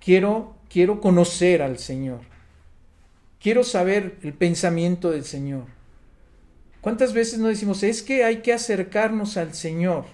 Quiero, 0.00 0.56
quiero 0.68 1.00
conocer 1.00 1.62
al 1.62 1.78
Señor. 1.78 2.20
Quiero 3.40 3.64
saber 3.64 4.18
el 4.22 4.34
pensamiento 4.34 5.10
del 5.10 5.24
Señor. 5.24 5.64
¿Cuántas 6.80 7.12
veces 7.12 7.38
no 7.38 7.48
decimos, 7.48 7.82
es 7.82 8.02
que 8.02 8.24
hay 8.24 8.38
que 8.38 8.52
acercarnos 8.52 9.36
al 9.36 9.54
Señor? 9.54 10.06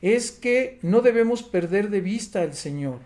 Es 0.00 0.30
que 0.30 0.78
no 0.82 1.02
debemos 1.02 1.42
perder 1.42 1.90
de 1.90 2.00
vista 2.00 2.42
al 2.42 2.54
Señor. 2.54 3.00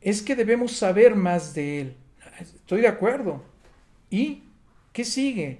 Es 0.00 0.22
que 0.22 0.36
debemos 0.36 0.72
saber 0.72 1.16
más 1.16 1.54
de 1.54 1.80
Él. 1.80 1.96
Estoy 2.40 2.80
de 2.80 2.88
acuerdo. 2.88 3.42
¿Y 4.10 4.44
qué 4.92 5.04
sigue? 5.04 5.58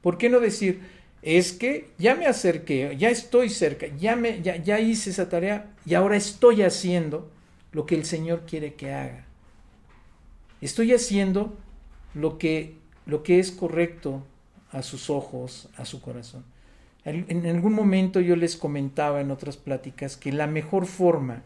¿Por 0.00 0.18
qué 0.18 0.28
no 0.28 0.38
decir, 0.38 0.80
es 1.22 1.52
que 1.52 1.90
ya 1.98 2.14
me 2.14 2.26
acerqué, 2.26 2.96
ya 2.96 3.10
estoy 3.10 3.50
cerca, 3.50 3.86
ya, 3.98 4.16
me, 4.16 4.40
ya, 4.42 4.56
ya 4.56 4.80
hice 4.80 5.10
esa 5.10 5.28
tarea 5.28 5.70
y 5.84 5.94
ahora 5.94 6.16
estoy 6.16 6.62
haciendo 6.62 7.30
lo 7.72 7.86
que 7.86 7.94
el 7.94 8.04
Señor 8.04 8.44
quiere 8.46 8.74
que 8.74 8.92
haga? 8.92 9.24
Estoy 10.60 10.92
haciendo 10.92 11.56
lo 12.14 12.38
que, 12.38 12.76
lo 13.06 13.22
que 13.22 13.38
es 13.38 13.50
correcto 13.50 14.22
a 14.70 14.82
sus 14.82 15.10
ojos, 15.10 15.68
a 15.76 15.84
su 15.84 16.00
corazón. 16.00 16.44
En 17.04 17.46
algún 17.46 17.72
momento 17.72 18.20
yo 18.20 18.36
les 18.36 18.56
comentaba 18.56 19.20
en 19.20 19.30
otras 19.30 19.56
pláticas 19.56 20.16
que 20.16 20.30
la 20.30 20.46
mejor 20.46 20.86
forma 20.86 21.42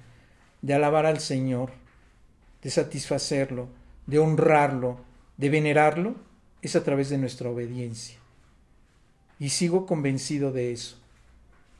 de 0.60 0.74
alabar 0.74 1.06
al 1.06 1.20
Señor, 1.20 1.70
de 2.62 2.70
satisfacerlo, 2.70 3.68
de 4.06 4.18
honrarlo, 4.18 4.98
de 5.36 5.50
venerarlo, 5.50 6.16
es 6.62 6.74
a 6.74 6.82
través 6.82 7.10
de 7.10 7.18
nuestra 7.18 7.50
obediencia. 7.50 8.21
Y 9.42 9.48
sigo 9.48 9.86
convencido 9.86 10.52
de 10.52 10.70
eso. 10.70 10.98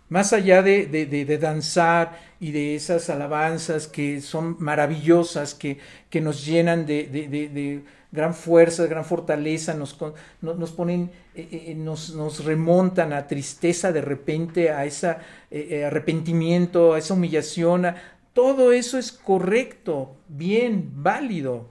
Más 0.09 0.33
allá 0.33 0.63
de, 0.63 0.87
de, 0.89 1.39
danzar 1.39 2.19
y 2.41 2.51
de 2.51 2.75
esas 2.75 3.09
alabanzas 3.09 3.87
que 3.87 4.21
son 4.21 4.57
maravillosas, 4.59 5.55
que, 5.55 5.79
que 6.11 6.21
nos 6.21 6.45
llenan 6.45 6.87
de, 6.87 7.85
gran 8.11 8.35
fuerza, 8.35 8.85
gran 8.87 9.05
fortaleza, 9.05 9.75
nos, 9.75 9.97
nos 10.41 10.73
ponen, 10.73 11.13
eh, 11.37 11.67
eh, 11.69 11.75
nos, 11.77 12.17
nos, 12.17 12.45
remontan 12.45 13.13
a 13.13 13.29
tristeza 13.29 13.93
de 13.93 14.01
repente, 14.01 14.71
a 14.71 14.85
ese 14.85 15.15
eh, 15.53 15.85
arrepentimiento, 15.85 16.95
a 16.95 16.99
esa 16.99 17.15
humillación, 17.15 17.95
todo 18.33 18.73
eso 18.73 18.99
es 18.99 19.13
correcto, 19.13 20.17
bien, 20.27 20.91
válido. 20.97 21.69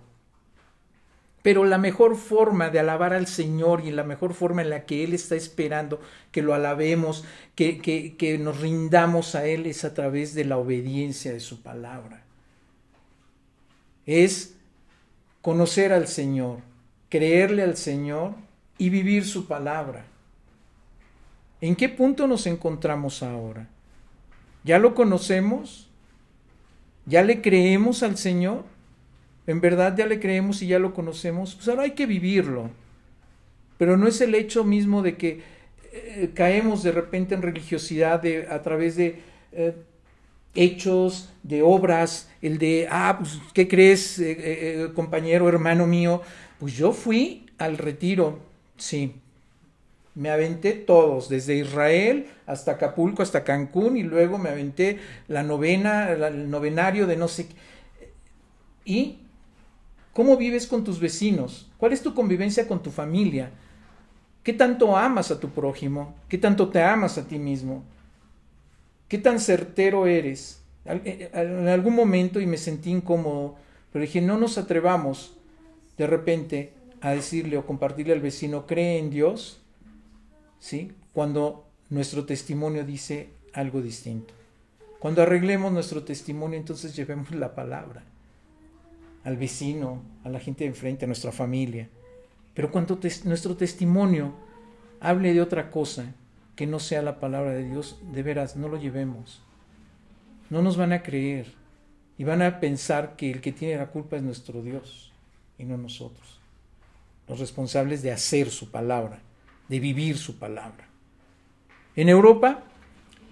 Pero 1.41 1.65
la 1.65 1.77
mejor 1.77 2.15
forma 2.17 2.69
de 2.69 2.79
alabar 2.79 3.13
al 3.13 3.27
Señor 3.27 3.81
y 3.83 3.91
la 3.91 4.03
mejor 4.03 4.33
forma 4.33 4.61
en 4.61 4.69
la 4.69 4.85
que 4.85 5.03
Él 5.03 5.13
está 5.13 5.35
esperando 5.35 5.99
que 6.31 6.41
lo 6.41 6.53
alabemos, 6.53 7.25
que, 7.55 7.79
que, 7.79 8.15
que 8.15 8.37
nos 8.37 8.59
rindamos 8.59 9.33
a 9.35 9.45
Él 9.45 9.65
es 9.65 9.83
a 9.83 9.93
través 9.93 10.35
de 10.35 10.45
la 10.45 10.57
obediencia 10.57 11.33
de 11.33 11.39
su 11.39 11.61
palabra. 11.61 12.23
Es 14.05 14.55
conocer 15.41 15.93
al 15.93 16.07
Señor, 16.07 16.59
creerle 17.09 17.63
al 17.63 17.75
Señor 17.75 18.35
y 18.77 18.89
vivir 18.89 19.25
su 19.25 19.47
palabra. 19.47 20.05
¿En 21.59 21.75
qué 21.75 21.89
punto 21.89 22.27
nos 22.27 22.47
encontramos 22.47 23.21
ahora? 23.23 23.67
¿Ya 24.63 24.79
lo 24.79 24.95
conocemos? 24.95 25.87
¿Ya 27.05 27.23
le 27.23 27.41
creemos 27.41 28.03
al 28.03 28.17
Señor? 28.17 28.63
¿En 29.47 29.59
verdad 29.61 29.95
ya 29.97 30.05
le 30.05 30.19
creemos 30.19 30.61
y 30.61 30.67
ya 30.67 30.79
lo 30.79 30.93
conocemos? 30.93 31.55
Pues 31.55 31.67
ahora 31.67 31.83
hay 31.83 31.91
que 31.91 32.05
vivirlo. 32.05 32.69
Pero 33.77 33.97
no 33.97 34.07
es 34.07 34.21
el 34.21 34.35
hecho 34.35 34.63
mismo 34.63 35.01
de 35.01 35.17
que 35.17 35.41
eh, 35.91 36.31
caemos 36.33 36.83
de 36.83 36.91
repente 36.91 37.33
en 37.33 37.41
religiosidad 37.41 38.23
a 38.49 38.61
través 38.61 38.95
de 38.95 39.19
eh, 39.51 39.73
hechos, 40.53 41.33
de 41.41 41.63
obras, 41.63 42.29
el 42.41 42.59
de, 42.59 42.87
ah, 42.91 43.17
pues, 43.19 43.39
¿qué 43.53 43.67
crees, 43.67 44.19
eh, 44.19 44.89
compañero, 44.93 45.49
hermano 45.49 45.87
mío? 45.87 46.21
Pues 46.59 46.75
yo 46.75 46.93
fui 46.93 47.47
al 47.57 47.77
retiro, 47.77 48.39
sí. 48.77 49.15
Me 50.13 50.29
aventé 50.29 50.73
todos, 50.73 51.29
desde 51.29 51.55
Israel 51.55 52.27
hasta 52.45 52.73
Acapulco, 52.73 53.23
hasta 53.23 53.43
Cancún, 53.43 53.97
y 53.97 54.03
luego 54.03 54.37
me 54.37 54.49
aventé 54.49 54.99
la 55.27 55.41
novena, 55.41 56.11
el 56.11 56.51
novenario 56.51 57.07
de 57.07 57.15
no 57.15 57.27
sé 57.27 57.47
qué. 57.47 57.55
¿Y 58.83 59.20
cómo 60.13 60.37
vives 60.37 60.67
con 60.67 60.83
tus 60.83 60.99
vecinos? 60.99 61.69
¿Cuál 61.77 61.93
es 61.93 62.01
tu 62.01 62.13
convivencia 62.13 62.67
con 62.67 62.81
tu 62.81 62.91
familia? 62.91 63.51
¿Qué 64.43 64.53
tanto 64.53 64.97
amas 64.97 65.31
a 65.31 65.39
tu 65.39 65.49
prójimo? 65.49 66.15
¿Qué 66.27 66.37
tanto 66.37 66.69
te 66.69 66.81
amas 66.81 67.17
a 67.17 67.27
ti 67.27 67.37
mismo? 67.37 67.83
¿Qué 69.07 69.17
tan 69.17 69.39
certero 69.39 70.07
eres? 70.07 70.61
Eh, 70.85 71.29
en 71.33 71.67
algún 71.67 71.95
momento 71.95 72.39
y 72.39 72.47
me 72.47 72.57
sentí 72.57 72.89
incómodo, 72.89 73.55
pero 73.91 74.03
dije, 74.03 74.21
no 74.21 74.37
nos 74.37 74.57
atrevamos 74.57 75.37
de 75.97 76.07
repente 76.07 76.73
a 77.01 77.11
decirle 77.11 77.57
o 77.57 77.65
compartirle 77.65 78.13
al 78.13 78.21
vecino, 78.21 78.65
cree 78.65 78.97
en 78.97 79.09
Dios, 79.09 79.61
¿sí? 80.59 80.91
Cuando 81.13 81.65
nuestro 81.89 82.25
testimonio 82.25 82.83
dice 82.85 83.29
algo 83.53 83.81
distinto. 83.81 84.33
Cuando 84.99 85.21
arreglemos 85.21 85.71
nuestro 85.71 86.03
testimonio, 86.03 86.57
entonces 86.57 86.95
llevemos 86.95 87.31
la 87.31 87.53
palabra 87.53 88.03
al 89.23 89.37
vecino, 89.37 90.01
a 90.23 90.29
la 90.29 90.39
gente 90.39 90.63
de 90.63 90.69
enfrente, 90.69 91.05
a 91.05 91.07
nuestra 91.07 91.31
familia. 91.31 91.89
Pero 92.53 92.71
cuando 92.71 92.99
nuestro 93.25 93.55
testimonio 93.55 94.33
hable 94.99 95.33
de 95.33 95.41
otra 95.41 95.69
cosa, 95.69 96.13
que 96.55 96.67
no 96.67 96.79
sea 96.79 97.01
la 97.01 97.19
palabra 97.19 97.51
de 97.53 97.67
Dios, 97.67 97.99
de 98.13 98.23
veras, 98.23 98.55
no 98.55 98.67
lo 98.67 98.77
llevemos. 98.77 99.41
No 100.49 100.61
nos 100.61 100.77
van 100.77 100.93
a 100.93 101.01
creer 101.01 101.53
y 102.17 102.23
van 102.23 102.41
a 102.41 102.59
pensar 102.59 103.15
que 103.15 103.31
el 103.31 103.41
que 103.41 103.51
tiene 103.51 103.77
la 103.77 103.87
culpa 103.87 104.17
es 104.17 104.21
nuestro 104.21 104.61
Dios 104.61 105.11
y 105.57 105.63
no 105.63 105.77
nosotros. 105.77 106.39
Los 107.27 107.39
responsables 107.39 108.03
de 108.03 108.11
hacer 108.11 108.49
su 108.49 108.69
palabra, 108.69 109.21
de 109.69 109.79
vivir 109.79 110.17
su 110.17 110.37
palabra. 110.37 110.87
En 111.95 112.09
Europa 112.09 112.63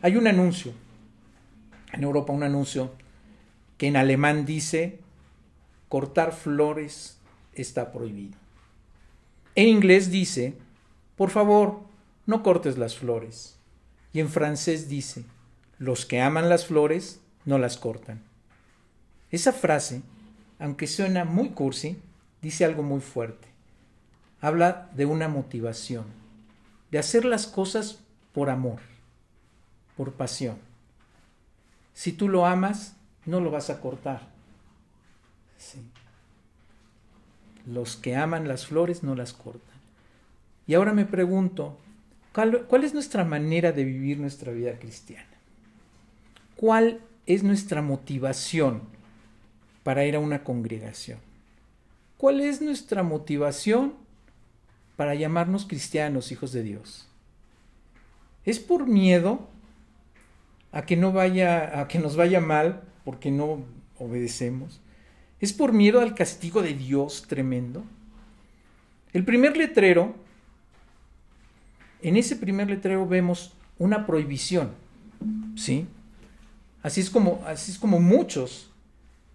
hay 0.01 0.15
un 0.15 0.27
anuncio, 0.27 0.71
en 1.93 2.03
Europa 2.03 2.33
un 2.33 2.43
anuncio 2.43 2.93
que 3.77 3.87
en 3.87 3.95
alemán 3.95 4.45
dice, 4.45 4.99
cortar 5.89 6.31
flores 6.31 7.17
está 7.53 7.91
prohibido. 7.91 8.37
En 9.55 9.67
inglés 9.67 10.11
dice, 10.11 10.55
por 11.17 11.31
favor, 11.31 11.81
no 12.25 12.43
cortes 12.43 12.77
las 12.77 12.95
flores. 12.95 13.57
Y 14.13 14.21
en 14.21 14.29
francés 14.29 14.87
dice, 14.87 15.25
los 15.77 16.05
que 16.05 16.21
aman 16.21 16.47
las 16.47 16.67
flores 16.67 17.19
no 17.45 17.57
las 17.57 17.77
cortan. 17.77 18.21
Esa 19.31 19.51
frase, 19.51 20.01
aunque 20.59 20.87
suena 20.87 21.25
muy 21.25 21.49
cursi, 21.49 21.97
dice 22.41 22.65
algo 22.65 22.83
muy 22.83 23.01
fuerte. 23.01 23.47
Habla 24.41 24.89
de 24.95 25.05
una 25.05 25.27
motivación, 25.27 26.05
de 26.91 26.99
hacer 26.99 27.25
las 27.25 27.47
cosas 27.47 27.99
por 28.31 28.49
amor, 28.49 28.79
por 29.97 30.13
pasión. 30.13 30.57
Si 31.93 32.13
tú 32.13 32.29
lo 32.29 32.45
amas, 32.45 32.95
no 33.25 33.41
lo 33.41 33.51
vas 33.51 33.69
a 33.69 33.81
cortar. 33.81 34.38
Sí. 35.59 35.79
Los 37.67 37.97
que 37.97 38.15
aman 38.15 38.47
las 38.47 38.65
flores 38.65 39.03
no 39.03 39.13
las 39.13 39.33
cortan. 39.33 39.77
Y 40.65 40.73
ahora 40.73 40.93
me 40.93 41.05
pregunto, 41.05 41.77
¿cuál, 42.33 42.65
¿cuál, 42.65 42.83
es 42.83 42.93
nuestra 42.93 43.25
manera 43.25 43.71
de 43.71 43.83
vivir 43.83 44.19
nuestra 44.19 44.51
vida 44.51 44.79
cristiana? 44.79 45.27
¿Cuál 46.55 47.01
es 47.25 47.43
nuestra 47.43 47.81
motivación 47.81 48.81
para 49.83 50.05
ir 50.05 50.15
a 50.15 50.19
una 50.19 50.43
congregación? 50.43 51.19
¿Cuál 52.17 52.41
es 52.41 52.61
nuestra 52.61 53.03
motivación 53.03 53.93
para 54.95 55.15
llamarnos 55.15 55.65
cristianos, 55.65 56.31
hijos 56.31 56.51
de 56.51 56.63
Dios? 56.63 57.07
¿Es 58.45 58.59
por 58.59 58.87
miedo 58.87 59.47
a 60.71 60.85
que 60.85 60.95
no 60.95 61.11
vaya 61.11 61.81
a 61.81 61.87
que 61.87 61.99
nos 61.99 62.15
vaya 62.15 62.39
mal 62.39 62.83
porque 63.03 63.31
no 63.31 63.63
obedecemos? 63.97 64.81
¿Es 65.41 65.53
por 65.53 65.73
miedo 65.73 66.01
al 66.01 66.15
castigo 66.15 66.61
de 66.61 66.73
Dios 66.73 67.25
tremendo? 67.27 67.83
El 69.13 69.23
primer 69.23 69.55
letrero, 69.57 70.15
en 72.01 72.17
ese 72.17 72.35
primer 72.35 72.69
letrero 72.69 73.07
vemos 73.07 73.53
una 73.77 74.05
prohibición, 74.05 74.71
¿sí? 75.55 75.87
Así 76.83 77.01
es 77.01 77.09
como, 77.09 77.41
así 77.45 77.71
es 77.71 77.79
como 77.79 77.99
muchos 77.99 78.69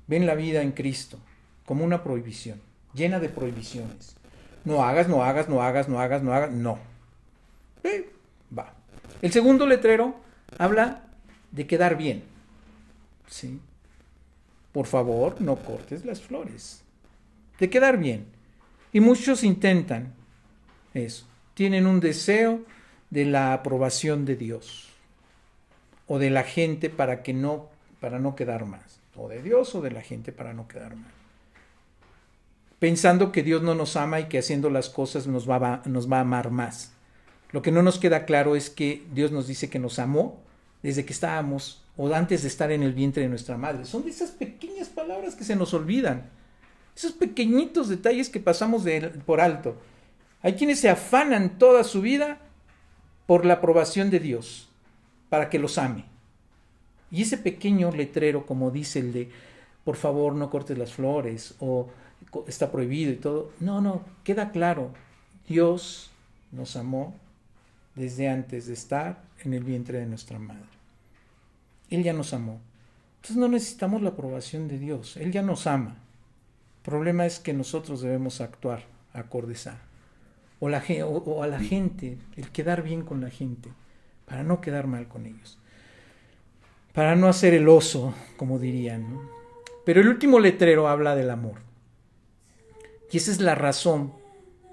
ven 0.06 0.26
la 0.26 0.34
vida 0.34 0.62
en 0.62 0.73
Cristo, 0.73 1.18
como 1.64 1.84
una 1.84 2.02
prohibición, 2.04 2.61
llena 2.94 3.18
de 3.18 3.28
prohibiciones. 3.28 4.16
No 4.64 4.84
hagas, 4.84 5.08
no 5.08 5.25
hagas, 5.25 5.49
no 5.49 5.62
hagas, 5.62 5.88
no 5.88 6.00
hagas, 6.00 6.23
no 6.23 6.32
hagas, 6.32 6.52
no. 6.52 6.78
Va. 8.56 8.75
El 9.20 9.32
segundo 9.32 9.66
letrero 9.66 10.14
habla 10.58 11.02
de 11.50 11.66
quedar 11.66 11.96
bien, 11.96 12.23
¿sí? 13.28 13.61
Por 14.74 14.86
favor, 14.86 15.40
no 15.40 15.54
cortes 15.54 16.04
las 16.04 16.20
flores. 16.20 16.82
De 17.60 17.70
quedar 17.70 17.96
bien. 17.96 18.26
Y 18.92 18.98
muchos 18.98 19.44
intentan 19.44 20.12
eso. 20.94 21.28
Tienen 21.54 21.86
un 21.86 22.00
deseo 22.00 22.64
de 23.08 23.24
la 23.24 23.52
aprobación 23.52 24.24
de 24.24 24.34
Dios 24.34 24.88
o 26.08 26.18
de 26.18 26.30
la 26.30 26.42
gente 26.42 26.90
para 26.90 27.22
que 27.22 27.32
no 27.32 27.68
para 28.00 28.18
no 28.18 28.34
quedar 28.34 28.66
más, 28.66 29.00
o 29.16 29.28
de 29.28 29.42
Dios 29.42 29.74
o 29.74 29.80
de 29.80 29.90
la 29.90 30.02
gente 30.02 30.32
para 30.32 30.52
no 30.52 30.68
quedar 30.68 30.94
mal. 30.94 31.10
Pensando 32.80 33.32
que 33.32 33.42
Dios 33.42 33.62
no 33.62 33.74
nos 33.74 33.96
ama 33.96 34.20
y 34.20 34.24
que 34.24 34.38
haciendo 34.38 34.68
las 34.68 34.90
cosas 34.90 35.26
nos 35.26 35.48
va, 35.48 35.82
nos 35.86 36.10
va 36.12 36.18
a 36.18 36.22
amar 36.22 36.50
más. 36.50 36.92
Lo 37.52 37.62
que 37.62 37.70
no 37.70 37.82
nos 37.82 37.98
queda 37.98 38.26
claro 38.26 38.56
es 38.56 38.68
que 38.68 39.06
Dios 39.14 39.30
nos 39.30 39.46
dice 39.46 39.70
que 39.70 39.78
nos 39.78 40.00
amó 40.00 40.42
desde 40.82 41.06
que 41.06 41.14
estábamos 41.14 41.83
o 41.96 42.12
antes 42.12 42.42
de 42.42 42.48
estar 42.48 42.72
en 42.72 42.82
el 42.82 42.92
vientre 42.92 43.22
de 43.22 43.28
nuestra 43.28 43.56
madre. 43.56 43.84
Son 43.84 44.02
de 44.02 44.10
esas 44.10 44.30
pequeñas 44.30 44.88
palabras 44.88 45.34
que 45.34 45.44
se 45.44 45.56
nos 45.56 45.74
olvidan, 45.74 46.30
esos 46.96 47.12
pequeñitos 47.12 47.88
detalles 47.88 48.28
que 48.28 48.40
pasamos 48.40 48.84
por 49.26 49.40
alto. 49.40 49.76
Hay 50.42 50.54
quienes 50.54 50.80
se 50.80 50.88
afanan 50.88 51.58
toda 51.58 51.84
su 51.84 52.00
vida 52.00 52.38
por 53.26 53.44
la 53.44 53.54
aprobación 53.54 54.10
de 54.10 54.20
Dios, 54.20 54.68
para 55.28 55.50
que 55.50 55.58
los 55.58 55.78
ame. 55.78 56.04
Y 57.10 57.22
ese 57.22 57.38
pequeño 57.38 57.90
letrero, 57.92 58.44
como 58.44 58.70
dice 58.70 58.98
el 58.98 59.12
de, 59.12 59.30
por 59.84 59.96
favor 59.96 60.34
no 60.34 60.50
cortes 60.50 60.76
las 60.76 60.92
flores, 60.92 61.54
o 61.60 61.88
está 62.46 62.70
prohibido 62.72 63.12
y 63.12 63.16
todo, 63.16 63.52
no, 63.60 63.80
no, 63.80 64.02
queda 64.24 64.50
claro, 64.50 64.90
Dios 65.48 66.10
nos 66.52 66.76
amó 66.76 67.14
desde 67.94 68.28
antes 68.28 68.66
de 68.66 68.74
estar 68.74 69.22
en 69.44 69.54
el 69.54 69.62
vientre 69.62 69.98
de 69.98 70.06
nuestra 70.06 70.38
madre. 70.38 70.73
Él 71.90 72.02
ya 72.02 72.12
nos 72.12 72.32
amó. 72.32 72.60
Entonces 73.16 73.36
no 73.36 73.48
necesitamos 73.48 74.02
la 74.02 74.10
aprobación 74.10 74.68
de 74.68 74.78
Dios. 74.78 75.16
Él 75.16 75.32
ya 75.32 75.42
nos 75.42 75.66
ama. 75.66 75.96
El 76.76 76.90
problema 76.90 77.26
es 77.26 77.38
que 77.38 77.52
nosotros 77.54 78.02
debemos 78.02 78.40
actuar 78.40 78.84
acordes 79.14 79.66
a. 79.66 79.78
O, 80.60 80.68
o, 80.68 81.42
a 81.42 81.46
la 81.46 81.60
gente, 81.60 82.18
el 82.36 82.50
quedar 82.50 82.82
bien 82.82 83.02
con 83.02 83.20
la 83.20 83.30
gente, 83.30 83.70
para 84.26 84.42
no 84.42 84.60
quedar 84.60 84.86
mal 84.86 85.08
con 85.08 85.26
ellos. 85.26 85.59
Para 86.92 87.16
no 87.16 87.28
hacer 87.28 87.54
el 87.54 87.68
oso, 87.68 88.14
como 88.37 88.59
dirían. 88.59 89.18
Pero 89.85 90.00
el 90.00 90.09
último 90.09 90.38
letrero 90.40 90.88
habla 90.88 91.16
del 91.16 91.30
amor. 91.30 91.56
Y 93.11 93.18
esa 93.18 93.30
es 93.30 93.40
la 93.40 93.54
razón 93.54 94.12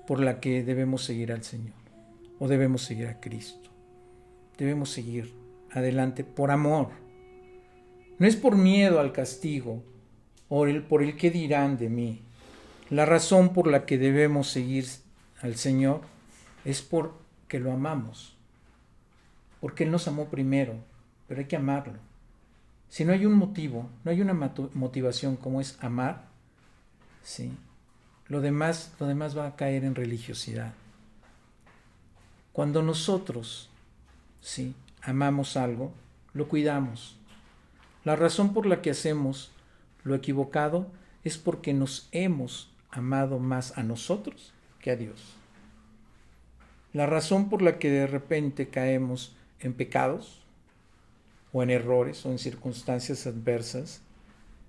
por 0.07 0.19
la 0.19 0.39
que 0.39 0.63
debemos 0.63 1.03
seguir 1.03 1.31
al 1.31 1.43
Señor. 1.43 1.73
O 2.39 2.47
debemos 2.47 2.83
seguir 2.83 3.07
a 3.07 3.19
Cristo. 3.19 3.69
Debemos 4.57 4.89
seguir 4.91 5.33
adelante 5.71 6.23
por 6.23 6.51
amor. 6.51 6.89
No 8.21 8.27
es 8.27 8.35
por 8.35 8.55
miedo 8.55 8.99
al 8.99 9.13
castigo 9.13 9.81
o 10.47 10.67
por 10.87 11.01
el 11.01 11.17
que 11.17 11.31
dirán 11.31 11.79
de 11.79 11.89
mí. 11.89 12.21
La 12.91 13.03
razón 13.03 13.51
por 13.51 13.65
la 13.65 13.87
que 13.87 13.97
debemos 13.97 14.47
seguir 14.47 14.85
al 15.41 15.55
Señor 15.55 16.01
es 16.63 16.83
porque 16.83 17.59
lo 17.59 17.71
amamos. 17.71 18.35
Porque 19.59 19.85
Él 19.85 19.91
nos 19.91 20.07
amó 20.07 20.29
primero, 20.29 20.75
pero 21.27 21.39
hay 21.39 21.47
que 21.47 21.55
amarlo. 21.55 21.97
Si 22.89 23.05
no 23.05 23.13
hay 23.13 23.25
un 23.25 23.33
motivo, 23.33 23.89
no 24.03 24.11
hay 24.11 24.21
una 24.21 24.35
motivación 24.75 25.35
como 25.35 25.59
es 25.59 25.79
amar, 25.83 26.27
¿sí? 27.23 27.51
lo, 28.27 28.39
demás, 28.39 28.93
lo 28.99 29.07
demás 29.07 29.35
va 29.35 29.47
a 29.47 29.55
caer 29.55 29.83
en 29.83 29.95
religiosidad. 29.95 30.75
Cuando 32.53 32.83
nosotros 32.83 33.71
¿sí? 34.41 34.75
amamos 35.01 35.57
algo, 35.57 35.91
lo 36.35 36.47
cuidamos. 36.47 37.17
La 38.03 38.15
razón 38.15 38.53
por 38.53 38.65
la 38.65 38.81
que 38.81 38.89
hacemos 38.89 39.51
lo 40.03 40.15
equivocado 40.15 40.87
es 41.23 41.37
porque 41.37 41.73
nos 41.73 42.09
hemos 42.11 42.71
amado 42.89 43.37
más 43.37 43.77
a 43.77 43.83
nosotros 43.83 44.53
que 44.79 44.89
a 44.89 44.95
Dios. 44.95 45.35
La 46.93 47.05
razón 47.05 47.47
por 47.49 47.61
la 47.61 47.77
que 47.77 47.91
de 47.91 48.07
repente 48.07 48.69
caemos 48.69 49.35
en 49.59 49.73
pecados 49.73 50.41
o 51.53 51.61
en 51.61 51.69
errores 51.69 52.25
o 52.25 52.31
en 52.31 52.39
circunstancias 52.39 53.27
adversas 53.27 54.01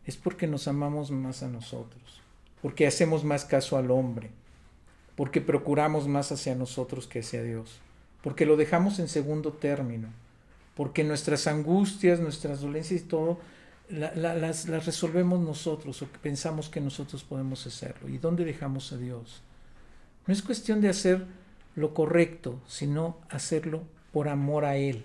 es 0.04 0.16
porque 0.16 0.46
nos 0.46 0.68
amamos 0.68 1.10
más 1.10 1.42
a 1.42 1.48
nosotros, 1.48 2.20
porque 2.60 2.86
hacemos 2.86 3.24
más 3.24 3.46
caso 3.46 3.78
al 3.78 3.90
hombre, 3.90 4.30
porque 5.16 5.40
procuramos 5.40 6.06
más 6.06 6.32
hacia 6.32 6.54
nosotros 6.54 7.06
que 7.06 7.20
hacia 7.20 7.42
Dios, 7.42 7.80
porque 8.22 8.44
lo 8.44 8.56
dejamos 8.56 8.98
en 8.98 9.08
segundo 9.08 9.52
término 9.52 10.08
porque 10.74 11.04
nuestras 11.04 11.46
angustias, 11.46 12.20
nuestras 12.20 12.60
dolencias 12.60 13.02
y 13.02 13.04
todo, 13.04 13.38
las, 13.88 14.66
las, 14.66 14.86
resolvemos 14.86 15.40
nosotros 15.40 16.00
o 16.02 16.06
pensamos 16.06 16.68
que 16.68 16.80
nosotros 16.80 17.24
podemos 17.24 17.66
hacerlo. 17.66 18.08
¿Y 18.08 18.18
dónde 18.18 18.44
dejamos 18.44 18.92
a 18.92 18.96
Dios? 18.96 19.42
No 20.26 20.32
es 20.32 20.42
cuestión 20.42 20.80
de 20.80 20.88
hacer 20.88 21.26
lo 21.74 21.94
correcto, 21.94 22.60
sino 22.66 23.18
hacerlo 23.28 23.82
por 24.12 24.28
amor 24.28 24.64
a 24.64 24.76
Él. 24.76 25.04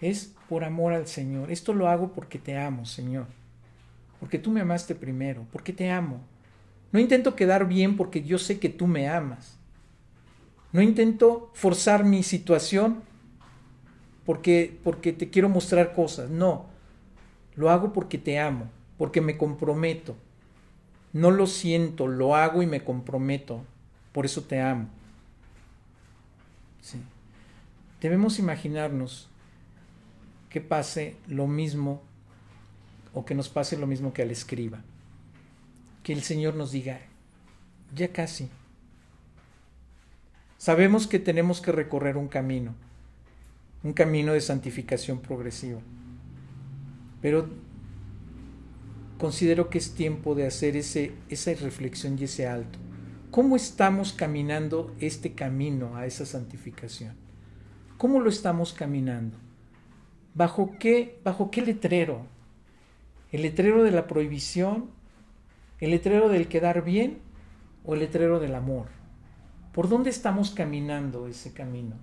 Es 0.00 0.32
por 0.48 0.64
amor 0.64 0.92
al 0.92 1.06
Señor. 1.06 1.50
Esto 1.50 1.74
lo 1.74 1.88
hago 1.88 2.12
porque 2.12 2.38
te 2.38 2.56
amo, 2.56 2.86
Señor. 2.86 3.26
Porque 4.18 4.38
tú 4.38 4.50
me 4.50 4.62
amaste 4.62 4.94
primero, 4.94 5.46
porque 5.52 5.72
te 5.72 5.90
amo. 5.90 6.20
No 6.90 6.98
intento 6.98 7.36
quedar 7.36 7.68
bien 7.68 7.96
porque 7.96 8.22
yo 8.22 8.38
sé 8.38 8.58
que 8.58 8.70
tú 8.70 8.86
me 8.86 9.08
amas. 9.08 9.59
No 10.72 10.82
intento 10.82 11.50
forzar 11.54 12.04
mi 12.04 12.22
situación 12.22 13.02
porque, 14.24 14.78
porque 14.84 15.12
te 15.12 15.30
quiero 15.30 15.48
mostrar 15.48 15.92
cosas. 15.92 16.30
No, 16.30 16.66
lo 17.56 17.70
hago 17.70 17.92
porque 17.92 18.18
te 18.18 18.38
amo, 18.38 18.70
porque 18.96 19.20
me 19.20 19.36
comprometo. 19.36 20.16
No 21.12 21.30
lo 21.30 21.46
siento, 21.46 22.06
lo 22.06 22.36
hago 22.36 22.62
y 22.62 22.66
me 22.66 22.84
comprometo. 22.84 23.64
Por 24.12 24.26
eso 24.26 24.42
te 24.42 24.60
amo. 24.60 24.88
Sí. 26.80 27.00
Debemos 28.00 28.38
imaginarnos 28.38 29.28
que 30.48 30.60
pase 30.60 31.16
lo 31.26 31.46
mismo 31.46 32.02
o 33.12 33.24
que 33.24 33.34
nos 33.34 33.48
pase 33.48 33.76
lo 33.76 33.86
mismo 33.86 34.12
que 34.12 34.22
al 34.22 34.30
escriba. 34.30 34.82
Que 36.02 36.12
el 36.12 36.22
Señor 36.22 36.54
nos 36.54 36.72
diga, 36.72 37.00
ya 37.94 38.12
casi, 38.12 38.48
Sabemos 40.60 41.06
que 41.06 41.18
tenemos 41.18 41.62
que 41.62 41.72
recorrer 41.72 42.18
un 42.18 42.28
camino, 42.28 42.74
un 43.82 43.94
camino 43.94 44.34
de 44.34 44.42
santificación 44.42 45.20
progresiva. 45.20 45.80
Pero 47.22 47.48
considero 49.16 49.70
que 49.70 49.78
es 49.78 49.94
tiempo 49.94 50.34
de 50.34 50.46
hacer 50.46 50.76
ese, 50.76 51.14
esa 51.30 51.54
reflexión 51.54 52.18
y 52.18 52.24
ese 52.24 52.46
alto. 52.46 52.78
¿Cómo 53.30 53.56
estamos 53.56 54.12
caminando 54.12 54.94
este 55.00 55.32
camino 55.32 55.96
a 55.96 56.04
esa 56.04 56.26
santificación? 56.26 57.14
¿Cómo 57.96 58.20
lo 58.20 58.28
estamos 58.28 58.74
caminando? 58.74 59.38
¿Bajo 60.34 60.76
qué, 60.78 61.20
bajo 61.24 61.50
qué 61.50 61.62
letrero? 61.62 62.26
¿El 63.32 63.40
letrero 63.40 63.82
de 63.82 63.92
la 63.92 64.06
prohibición? 64.06 64.90
¿El 65.78 65.92
letrero 65.92 66.28
del 66.28 66.48
quedar 66.48 66.84
bien? 66.84 67.16
¿O 67.82 67.94
el 67.94 68.00
letrero 68.00 68.40
del 68.40 68.54
amor? 68.54 68.99
¿Por 69.72 69.88
dónde 69.88 70.10
estamos 70.10 70.50
caminando 70.50 71.26
ese 71.26 71.52
camino? 71.52 71.96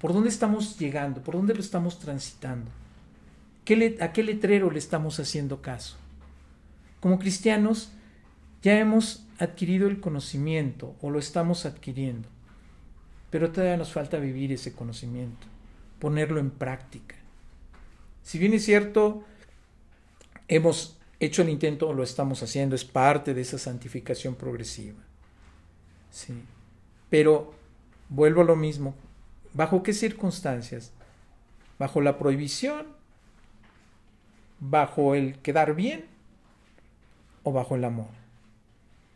¿Por 0.00 0.12
dónde 0.12 0.28
estamos 0.28 0.78
llegando? 0.78 1.22
¿Por 1.22 1.34
dónde 1.34 1.54
lo 1.54 1.60
estamos 1.60 1.98
transitando? 1.98 2.70
¿a 4.00 4.12
qué 4.12 4.22
letrero 4.22 4.70
le 4.70 4.78
estamos 4.78 5.20
haciendo 5.20 5.62
caso? 5.62 5.96
Como 7.00 7.18
cristianos 7.18 7.92
ya 8.62 8.78
hemos 8.78 9.24
adquirido 9.38 9.88
el 9.88 10.00
conocimiento 10.00 10.94
o 11.00 11.10
lo 11.10 11.18
estamos 11.18 11.66
adquiriendo, 11.66 12.28
pero 13.30 13.50
todavía 13.50 13.76
nos 13.76 13.92
falta 13.92 14.18
vivir 14.18 14.52
ese 14.52 14.72
conocimiento, 14.72 15.46
ponerlo 15.98 16.38
en 16.38 16.50
práctica. 16.50 17.16
Si 18.22 18.38
bien 18.38 18.54
es 18.54 18.64
cierto, 18.64 19.24
hemos 20.48 20.98
hecho 21.18 21.42
el 21.42 21.48
intento 21.48 21.88
o 21.88 21.94
lo 21.94 22.02
estamos 22.02 22.42
haciendo, 22.42 22.76
es 22.76 22.84
parte 22.84 23.34
de 23.34 23.40
esa 23.40 23.58
santificación 23.58 24.34
progresiva. 24.34 24.98
Sí. 26.10 26.34
Pero 27.12 27.52
vuelvo 28.08 28.40
a 28.40 28.44
lo 28.44 28.56
mismo. 28.56 28.94
¿Bajo 29.52 29.82
qué 29.82 29.92
circunstancias? 29.92 30.92
¿Bajo 31.78 32.00
la 32.00 32.16
prohibición? 32.16 32.86
¿Bajo 34.60 35.14
el 35.14 35.38
quedar 35.40 35.74
bien? 35.74 36.06
¿O 37.42 37.52
bajo 37.52 37.76
el 37.76 37.84
amor? 37.84 38.08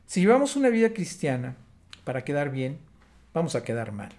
Si 0.05 0.21
llevamos 0.21 0.57
una 0.57 0.69
vida 0.69 0.93
cristiana 0.93 1.57
para 2.05 2.23
quedar 2.23 2.51
bien, 2.51 2.79
vamos 3.33 3.55
a 3.55 3.65
quedar 3.65 3.93
mal. 3.93 4.11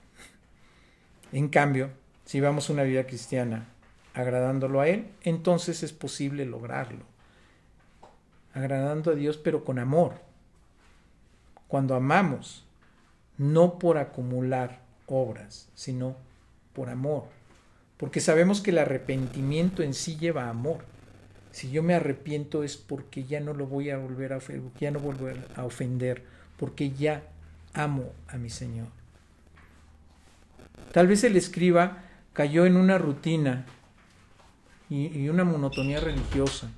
En 1.31 1.47
cambio, 1.47 1.91
si 2.25 2.39
llevamos 2.39 2.71
una 2.71 2.81
vida 2.81 3.05
cristiana 3.05 3.67
agradándolo 4.15 4.81
a 4.81 4.87
Él, 4.87 5.07
entonces 5.21 5.83
es 5.83 5.93
posible 5.93 6.47
lograrlo. 6.47 7.05
Agradando 8.55 9.11
a 9.11 9.13
Dios, 9.13 9.37
pero 9.37 9.63
con 9.63 9.77
amor. 9.77 10.15
Cuando 11.67 11.93
amamos, 11.93 12.66
no 13.37 13.77
por 13.79 13.97
acumular 13.97 14.81
obras, 15.05 15.69
sino 15.75 16.15
por 16.73 16.89
amor. 16.89 17.25
Porque 17.97 18.19
sabemos 18.19 18.61
que 18.61 18.71
el 18.71 18.77
arrepentimiento 18.77 19.81
en 19.83 19.93
sí 19.93 20.17
lleva 20.17 20.49
amor. 20.49 20.79
Si 21.51 21.71
yo 21.71 21.81
me 21.81 21.95
arrepiento 21.95 22.63
es 22.63 22.77
porque 22.77 23.23
ya 23.23 23.39
no 23.39 23.53
lo 23.53 23.65
voy 23.65 23.89
a 23.89 23.97
volver 23.97 24.33
a 24.33 24.37
ofender, 24.37 24.71
ya 24.79 24.91
no 24.91 24.99
volver 24.99 25.47
a 25.55 25.65
ofender, 25.65 26.23
porque 26.57 26.91
ya 26.91 27.23
amo 27.73 28.11
a 28.27 28.37
mi 28.37 28.49
Señor. 28.49 28.87
Tal 30.91 31.07
vez 31.07 31.23
el 31.23 31.35
escriba 31.35 32.03
cayó 32.33 32.65
en 32.65 32.77
una 32.77 32.97
rutina 32.97 33.65
y, 34.89 35.27
una 35.29 35.43
monotonía 35.43 35.99
religiosa. 35.99 36.69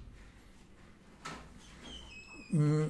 Mm, 2.51 2.83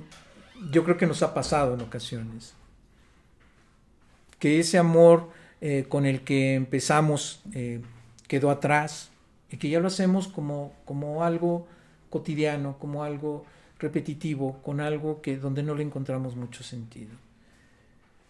yo 0.72 0.84
creo 0.84 0.98
que 0.98 1.08
nos 1.08 1.24
ha 1.24 1.34
pasado 1.34 1.74
en 1.74 1.82
ocasiones 1.82 2.54
que 4.40 4.60
ese 4.60 4.78
amor 4.78 5.30
eh, 5.62 5.86
con 5.90 6.06
el 6.06 6.22
que 6.22 6.56
empezamos 6.56 7.42
eh, 7.54 7.82
quedó 8.28 8.50
atrás 8.50 9.12
y 9.52 9.58
que 9.58 9.70
ya 9.70 9.80
lo 9.82 9.88
hacemos 9.88 10.30
como, 10.30 10.74
como 10.86 11.24
algo 11.24 11.68
cotidiano, 12.10 12.78
como 12.80 13.04
algo 13.04 13.46
repetitivo, 13.78 14.62
con 14.64 14.80
algo 14.80 15.22
que 15.22 15.38
donde 15.38 15.64
no 15.64 15.76
le 15.76 15.84
encontramos 15.84 16.36
mucho 16.36 16.64
sentido. 16.64 17.12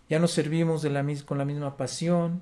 Ya 0.10 0.20
nos 0.20 0.32
servimos 0.32 0.82
de 0.82 0.90
la, 0.90 1.06
con 1.26 1.38
la 1.38 1.46
misma 1.46 1.78
pasión, 1.78 2.42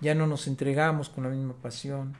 ya 0.00 0.14
no 0.14 0.26
nos 0.26 0.48
entregamos 0.48 1.08
con 1.08 1.24
la 1.24 1.30
misma 1.30 1.54
pasión, 1.54 2.16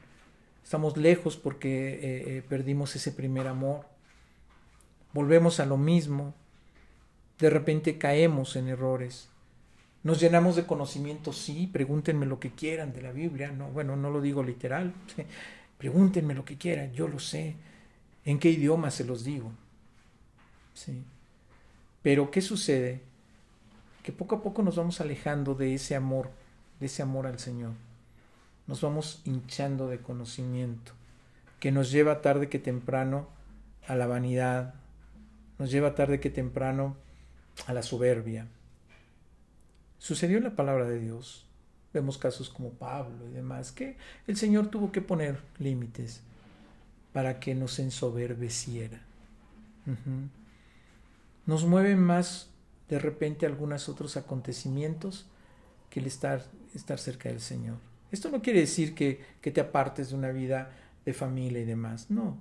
estamos 0.63 0.97
lejos 0.97 1.37
porque 1.37 1.99
eh, 2.37 2.43
perdimos 2.49 2.95
ese 2.95 3.11
primer 3.11 3.49
amor, 3.49 3.87
volvemos 5.13 5.59
a 5.59 5.67
lo 5.67 5.77
mismo, 5.77 6.35
de 7.41 7.51
repente 7.51 7.99
caemos 7.99 8.55
en 8.55 8.69
errores, 8.69 9.29
nos 10.05 10.21
llenamos 10.21 10.55
de 10.55 10.67
conocimiento, 10.67 11.33
sí, 11.33 11.67
pregúntenme 11.67 12.27
lo 12.27 12.39
que 12.39 12.51
quieran 12.51 12.93
de 12.93 13.01
la 13.01 13.11
Biblia, 13.11 13.51
no, 13.51 13.69
bueno, 13.71 13.97
no 13.97 14.11
lo 14.11 14.21
digo 14.21 14.43
literal, 14.43 14.93
pregúntenme 15.79 16.35
lo 16.35 16.45
que 16.45 16.59
quieran, 16.59 16.93
yo 16.93 17.09
lo 17.09 17.19
sé, 17.19 17.57
en 18.27 18.39
qué 18.39 18.51
idioma 18.51 18.91
se 18.91 19.05
los 19.05 19.25
digo. 19.25 19.51
Sí. 20.75 21.03
Pero 22.03 22.31
¿qué 22.31 22.43
sucede? 22.43 23.01
Que 24.03 24.13
poco 24.13 24.37
a 24.37 24.43
poco 24.43 24.63
nos 24.63 24.77
vamos 24.77 25.01
alejando 25.01 25.55
de 25.55 25.75
ese 25.75 25.97
amor, 25.97 26.31
de 26.81 26.87
ese 26.87 27.01
amor 27.01 27.27
al 27.27 27.39
Señor. 27.39 27.73
Nos 28.67 28.83
vamos 28.83 29.23
hinchando 29.25 29.89
de 29.89 30.01
conocimiento, 30.01 30.93
que 31.61 31.73
nos 31.73 31.91
lleva 31.91 32.21
tarde 32.21 32.51
que 32.51 32.59
temprano 32.59 33.27
a 33.87 33.95
la 33.95 34.07
vanidad, 34.07 34.75
nos 35.59 35.71
lleva 35.71 35.95
tarde 35.95 36.21
que 36.21 36.29
temprano 36.29 36.95
a 37.67 37.73
la 37.73 37.83
soberbia, 37.83 38.49
Sucedió 39.99 40.41
la 40.41 40.57
palabra 40.57 40.89
de 40.89 41.01
Dios. 41.01 41.47
Vemos 41.93 42.19
casos 42.19 42.51
como 42.51 42.71
Pablo 42.71 43.29
y 43.29 43.33
demás, 43.33 43.73
que 43.73 43.97
el 44.27 44.37
Señor 44.37 44.69
tuvo 44.69 44.91
que 44.91 45.01
poner 45.01 45.41
límites 45.59 46.23
para 47.13 47.39
que 47.39 47.55
nos 47.55 47.79
ensoberbeciera. 47.79 49.01
Nos 51.47 51.65
mueven 51.65 52.01
más 52.01 52.51
de 52.89 52.99
repente 52.99 53.47
algunos 53.47 53.89
otros 53.89 54.17
acontecimientos 54.17 55.27
que 55.91 56.01
el 56.01 56.07
estar, 56.07 56.45
estar 56.75 56.99
cerca 56.99 57.29
del 57.29 57.41
Señor. 57.41 57.77
Esto 58.11 58.31
no 58.31 58.43
quiere 58.43 58.61
decir 58.61 58.95
que, 58.95 59.25
que 59.41 59.51
te 59.51 59.61
apartes 59.61 60.11
de 60.11 60.17
una 60.17 60.31
vida 60.31 60.73
de 61.05 61.13
familia 61.13 61.61
y 61.61 61.65
demás, 61.65 62.11
no, 62.11 62.39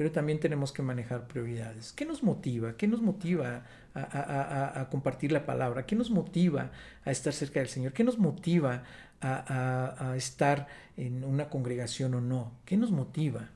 pero 0.00 0.12
también 0.12 0.40
tenemos 0.40 0.72
que 0.72 0.80
manejar 0.80 1.26
prioridades. 1.26 1.92
¿Qué 1.92 2.06
nos 2.06 2.22
motiva? 2.22 2.74
¿Qué 2.78 2.88
nos 2.88 3.02
motiva 3.02 3.66
a, 3.94 4.88
compartir 4.90 5.30
la 5.30 5.44
palabra? 5.44 5.84
¿Qué 5.84 5.94
nos 5.94 6.10
motiva 6.10 6.70
a 7.04 7.10
estar 7.10 7.34
cerca 7.34 7.60
del 7.60 7.68
Señor? 7.68 7.92
¿Qué 7.92 8.02
nos 8.02 8.18
motiva 8.18 8.82
a, 9.20 10.14
estar 10.16 10.68
en 10.96 11.22
una 11.22 11.50
congregación 11.50 12.14
o 12.14 12.22
no? 12.22 12.50
¿Qué 12.64 12.78
nos 12.78 12.90
motiva? 12.90 13.50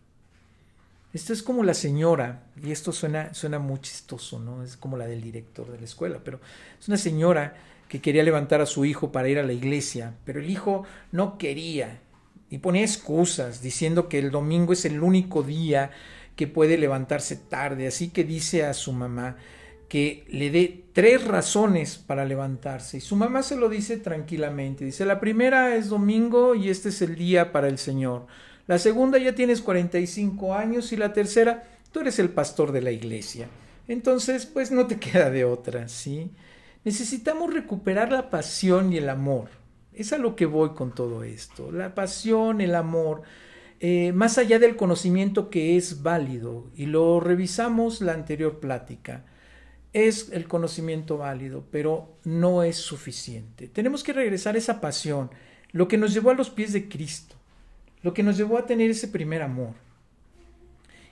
Esto 1.14 1.32
es 1.32 1.42
como 1.42 1.64
la 1.64 1.72
señora, 1.72 2.42
y 2.62 2.72
esto 2.72 2.92
suena, 2.92 3.32
suena 3.32 3.58
muy 3.58 3.80
chistoso, 3.80 4.38
¿no? 4.38 4.62
Es 4.62 4.76
como 4.76 4.98
la 4.98 5.06
del 5.06 5.22
director 5.22 5.72
de 5.72 5.78
la 5.78 5.84
escuela, 5.86 6.20
pero 6.22 6.40
es 6.78 6.86
una 6.88 6.98
señora 6.98 7.56
que 7.88 8.02
quería 8.02 8.22
levantar 8.22 8.60
a 8.60 8.66
su 8.66 8.84
hijo 8.84 9.12
para 9.12 9.30
ir 9.30 9.38
a 9.38 9.44
la 9.44 9.54
iglesia, 9.54 10.12
pero 10.26 10.40
el 10.40 10.50
hijo 10.50 10.84
no 11.10 11.38
quería 11.38 12.00
y 12.50 12.58
ponía 12.58 12.82
excusas 12.82 13.62
diciendo 13.62 14.08
que 14.08 14.18
el 14.18 14.30
domingo 14.30 14.74
es 14.74 14.84
el 14.84 15.02
único 15.02 15.42
día 15.42 15.90
que 16.36 16.46
puede 16.46 16.78
levantarse 16.78 17.36
tarde, 17.36 17.86
así 17.86 18.10
que 18.10 18.24
dice 18.24 18.64
a 18.64 18.74
su 18.74 18.92
mamá 18.92 19.36
que 19.88 20.24
le 20.28 20.50
dé 20.50 20.84
tres 20.92 21.24
razones 21.24 21.98
para 21.98 22.24
levantarse 22.24 22.96
y 22.96 23.00
su 23.00 23.16
mamá 23.16 23.42
se 23.42 23.56
lo 23.56 23.68
dice 23.68 23.96
tranquilamente. 23.96 24.84
Dice, 24.84 25.04
la 25.04 25.20
primera 25.20 25.76
es 25.76 25.88
domingo 25.88 26.54
y 26.54 26.68
este 26.68 26.88
es 26.88 27.02
el 27.02 27.14
día 27.14 27.52
para 27.52 27.68
el 27.68 27.78
Señor. 27.78 28.26
La 28.66 28.78
segunda 28.78 29.18
ya 29.18 29.34
tienes 29.34 29.60
45 29.60 30.54
años 30.54 30.92
y 30.92 30.96
la 30.96 31.12
tercera, 31.12 31.62
tú 31.92 32.00
eres 32.00 32.18
el 32.18 32.30
pastor 32.30 32.72
de 32.72 32.80
la 32.80 32.90
iglesia. 32.90 33.48
Entonces, 33.86 34.46
pues 34.46 34.70
no 34.70 34.86
te 34.86 34.98
queda 34.98 35.30
de 35.30 35.44
otra, 35.44 35.88
¿sí? 35.88 36.30
Necesitamos 36.84 37.52
recuperar 37.52 38.10
la 38.10 38.30
pasión 38.30 38.92
y 38.92 38.98
el 38.98 39.08
amor. 39.08 39.48
Es 39.92 40.12
a 40.12 40.18
lo 40.18 40.34
que 40.34 40.46
voy 40.46 40.70
con 40.70 40.94
todo 40.94 41.22
esto. 41.22 41.70
La 41.70 41.94
pasión, 41.94 42.60
el 42.60 42.74
amor. 42.74 43.22
Eh, 43.86 44.12
más 44.12 44.38
allá 44.38 44.58
del 44.58 44.76
conocimiento 44.76 45.50
que 45.50 45.76
es 45.76 46.02
válido, 46.02 46.70
y 46.74 46.86
lo 46.86 47.20
revisamos 47.20 48.00
la 48.00 48.14
anterior 48.14 48.58
plática, 48.58 49.26
es 49.92 50.30
el 50.32 50.48
conocimiento 50.48 51.18
válido, 51.18 51.66
pero 51.70 52.16
no 52.24 52.62
es 52.62 52.76
suficiente. 52.76 53.68
Tenemos 53.68 54.02
que 54.02 54.14
regresar 54.14 54.54
a 54.54 54.58
esa 54.58 54.80
pasión, 54.80 55.30
lo 55.72 55.86
que 55.86 55.98
nos 55.98 56.14
llevó 56.14 56.30
a 56.30 56.34
los 56.34 56.48
pies 56.48 56.72
de 56.72 56.88
Cristo, 56.88 57.34
lo 58.00 58.14
que 58.14 58.22
nos 58.22 58.38
llevó 58.38 58.56
a 58.56 58.64
tener 58.64 58.88
ese 58.88 59.06
primer 59.06 59.42
amor. 59.42 59.74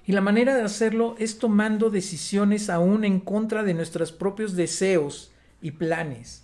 Y 0.06 0.12
la 0.12 0.22
manera 0.22 0.56
de 0.56 0.62
hacerlo 0.62 1.14
es 1.18 1.38
tomando 1.38 1.90
decisiones 1.90 2.70
aún 2.70 3.04
en 3.04 3.20
contra 3.20 3.64
de 3.64 3.74
nuestros 3.74 4.12
propios 4.12 4.56
deseos 4.56 5.30
y 5.60 5.72
planes. 5.72 6.42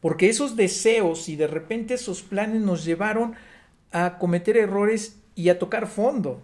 Porque 0.00 0.28
esos 0.28 0.54
deseos 0.54 1.28
y 1.28 1.34
de 1.34 1.48
repente 1.48 1.94
esos 1.94 2.22
planes 2.22 2.62
nos 2.62 2.84
llevaron 2.84 3.34
a 3.90 4.16
cometer 4.18 4.56
errores 4.56 5.19
y 5.34 5.48
a 5.48 5.58
tocar 5.58 5.86
fondo. 5.86 6.42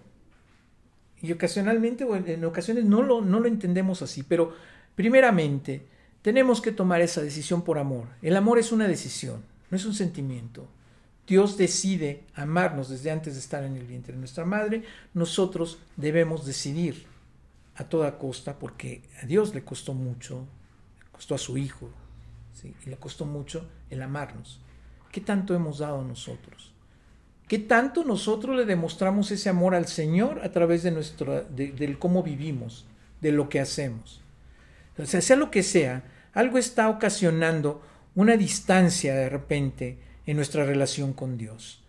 Y 1.23 1.33
ocasionalmente, 1.33 2.05
o 2.05 2.15
en 2.17 2.45
ocasiones 2.45 2.85
no 2.85 3.03
lo, 3.03 3.21
no 3.21 3.41
lo 3.41 3.49
entendemos 3.49 4.03
así, 4.03 4.23
pero 4.23 4.55
primeramente 4.95 5.87
tenemos 6.23 6.61
que 6.61 6.73
tomar 6.73 7.01
esa 7.01 7.23
decisión 7.23 7.63
por 7.63 7.79
amor. 7.79 8.09
El 8.23 8.37
amor 8.37 8.59
es 8.59 8.73
una 8.73 8.89
decisión, 8.89 9.45
no 9.71 9.77
es 9.77 9.85
un 9.87 9.95
sentimiento. 9.95 10.69
Dios 11.27 11.57
decide 11.57 12.25
amarnos 12.35 12.89
desde 12.89 13.11
antes 13.11 13.35
de 13.35 13.41
estar 13.41 13.65
en 13.65 13.77
el 13.77 13.85
vientre 13.85 14.13
de 14.13 14.21
nuestra 14.21 14.45
madre. 14.45 14.85
Nosotros 15.15 15.79
debemos 15.97 16.47
decidir 16.47 17.07
a 17.75 17.85
toda 17.85 18.19
costa, 18.19 18.59
porque 18.59 19.03
a 19.23 19.27
Dios 19.27 19.55
le 19.55 19.65
costó 19.65 19.93
mucho, 19.93 20.47
costó 21.13 21.35
a 21.35 21.39
su 21.39 21.59
Hijo, 21.59 21.91
y 22.85 22.91
le 22.91 22.97
costó 22.97 23.25
mucho 23.25 23.69
el 23.91 24.03
amarnos. 24.03 24.61
¿Qué 25.13 25.21
tanto 25.21 25.55
hemos 25.55 25.79
dado 25.79 26.03
nosotros? 26.03 26.73
¿Qué 27.49 27.59
tanto 27.59 28.05
nosotros 28.05 28.57
le 28.57 28.65
demostramos 28.65 29.31
ese 29.31 29.49
amor 29.49 29.75
al 29.75 29.87
Señor 29.87 30.41
a 30.43 30.51
través 30.51 30.83
de 30.83 30.91
nuestro, 30.91 31.45
del 31.45 31.99
cómo 31.99 32.23
vivimos, 32.23 32.87
de 33.21 33.33
lo 33.33 33.49
que 33.49 33.61
hacemos? 33.61 34.21
Sea, 35.05 35.21
sea 35.21 35.37
lo 35.37 35.51
que 35.51 35.63
sea, 35.63 36.05
algo 36.33 36.59
está 36.59 36.89
ocasionando 36.89 37.83
una 38.15 38.37
distancia 38.37 39.15
de 39.15 39.29
repente 39.29 39.99
en 40.27 40.37
nuestra 40.37 40.65
relación 40.65 41.13
con 41.13 41.39
Dios. 41.39 41.83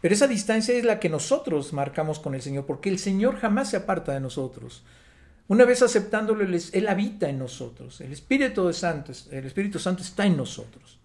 Pero 0.00 0.14
esa 0.14 0.26
distancia 0.26 0.74
es 0.74 0.84
la 0.84 0.98
que 0.98 1.08
nosotros 1.08 1.72
marcamos 1.72 2.18
con 2.18 2.34
el 2.34 2.42
Señor, 2.42 2.66
porque 2.66 2.88
el 2.88 2.98
Señor 2.98 3.36
jamás 3.36 3.70
se 3.70 3.76
aparta 3.76 4.12
de 4.12 4.20
nosotros. 4.20 4.84
Una 5.48 5.64
vez 5.64 5.82
aceptándolo, 5.82 6.44
Él, 6.44 6.88
habita 6.88 7.28
en 7.28 7.38
nosotros. 7.38 8.00
El 8.00 8.12
Espíritu 8.12 8.72
Santo, 8.72 9.12
el 9.30 9.44
Espíritu 9.44 9.78
Santo 9.78 10.02
está 10.02 10.24
en 10.24 10.36
nosotros. 10.36 10.98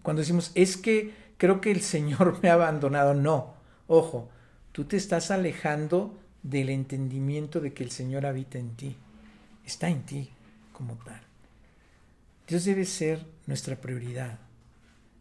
Cuando 0.00 0.20
decimos, 0.20 0.52
es 0.54 0.76
que 0.76 1.12
creo 1.38 1.60
que 1.60 1.70
el 1.70 1.82
Señor 1.82 2.40
me 2.42 2.50
ha 2.50 2.54
abandonado, 2.54 3.14
no. 3.14 3.54
Ojo, 3.86 4.30
tú 4.72 4.84
te 4.84 4.96
estás 4.96 5.30
alejando 5.30 6.18
del 6.42 6.70
entendimiento 6.70 7.60
de 7.60 7.72
que 7.72 7.84
el 7.84 7.90
Señor 7.90 8.26
habita 8.26 8.58
en 8.58 8.74
ti. 8.76 8.96
Está 9.64 9.88
en 9.88 10.02
ti 10.02 10.30
como 10.72 10.96
tal. 10.96 11.20
Dios 12.46 12.64
debe 12.64 12.84
ser 12.84 13.24
nuestra 13.46 13.76
prioridad. 13.76 14.38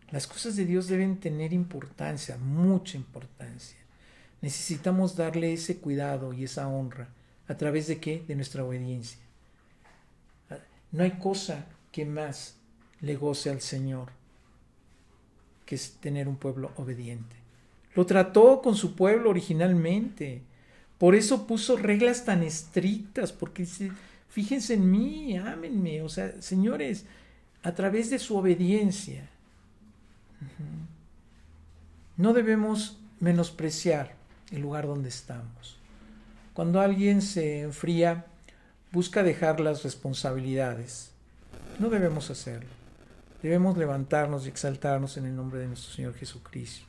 Las 0.09 0.27
cosas 0.27 0.55
de 0.55 0.65
Dios 0.65 0.87
deben 0.87 1.19
tener 1.19 1.53
importancia, 1.53 2.37
mucha 2.37 2.97
importancia. 2.97 3.77
Necesitamos 4.41 5.15
darle 5.15 5.53
ese 5.53 5.77
cuidado 5.77 6.33
y 6.33 6.43
esa 6.43 6.67
honra. 6.67 7.09
¿A 7.47 7.55
través 7.55 7.87
de 7.87 7.99
qué? 7.99 8.23
De 8.27 8.35
nuestra 8.35 8.63
obediencia. 8.63 9.19
No 10.91 11.03
hay 11.03 11.11
cosa 11.11 11.65
que 11.91 12.05
más 12.05 12.55
le 12.99 13.15
goce 13.15 13.49
al 13.49 13.61
Señor 13.61 14.09
que 15.65 15.75
es 15.75 15.93
tener 15.99 16.27
un 16.27 16.35
pueblo 16.35 16.71
obediente. 16.77 17.35
Lo 17.95 18.05
trató 18.05 18.61
con 18.61 18.75
su 18.75 18.95
pueblo 18.95 19.29
originalmente. 19.29 20.41
Por 20.97 21.15
eso 21.15 21.47
puso 21.47 21.77
reglas 21.77 22.25
tan 22.25 22.43
estrictas, 22.43 23.31
porque 23.31 23.65
fíjense 24.29 24.75
en 24.75 24.89
mí, 24.89 25.37
ámenme. 25.37 26.01
O 26.01 26.09
sea, 26.09 26.41
señores, 26.41 27.05
a 27.63 27.73
través 27.73 28.09
de 28.09 28.19
su 28.19 28.37
obediencia, 28.37 29.29
no 32.17 32.33
debemos 32.33 32.99
menospreciar 33.19 34.15
el 34.51 34.61
lugar 34.61 34.87
donde 34.87 35.09
estamos. 35.09 35.77
Cuando 36.53 36.81
alguien 36.81 37.21
se 37.21 37.61
enfría, 37.61 38.25
busca 38.91 39.23
dejar 39.23 39.59
las 39.59 39.83
responsabilidades. 39.83 41.11
No 41.79 41.89
debemos 41.89 42.29
hacerlo. 42.29 42.80
Debemos 43.41 43.77
levantarnos 43.77 44.45
y 44.45 44.49
exaltarnos 44.49 45.17
en 45.17 45.25
el 45.25 45.35
nombre 45.35 45.59
de 45.59 45.67
nuestro 45.67 45.91
Señor 45.91 46.13
Jesucristo. 46.13 46.85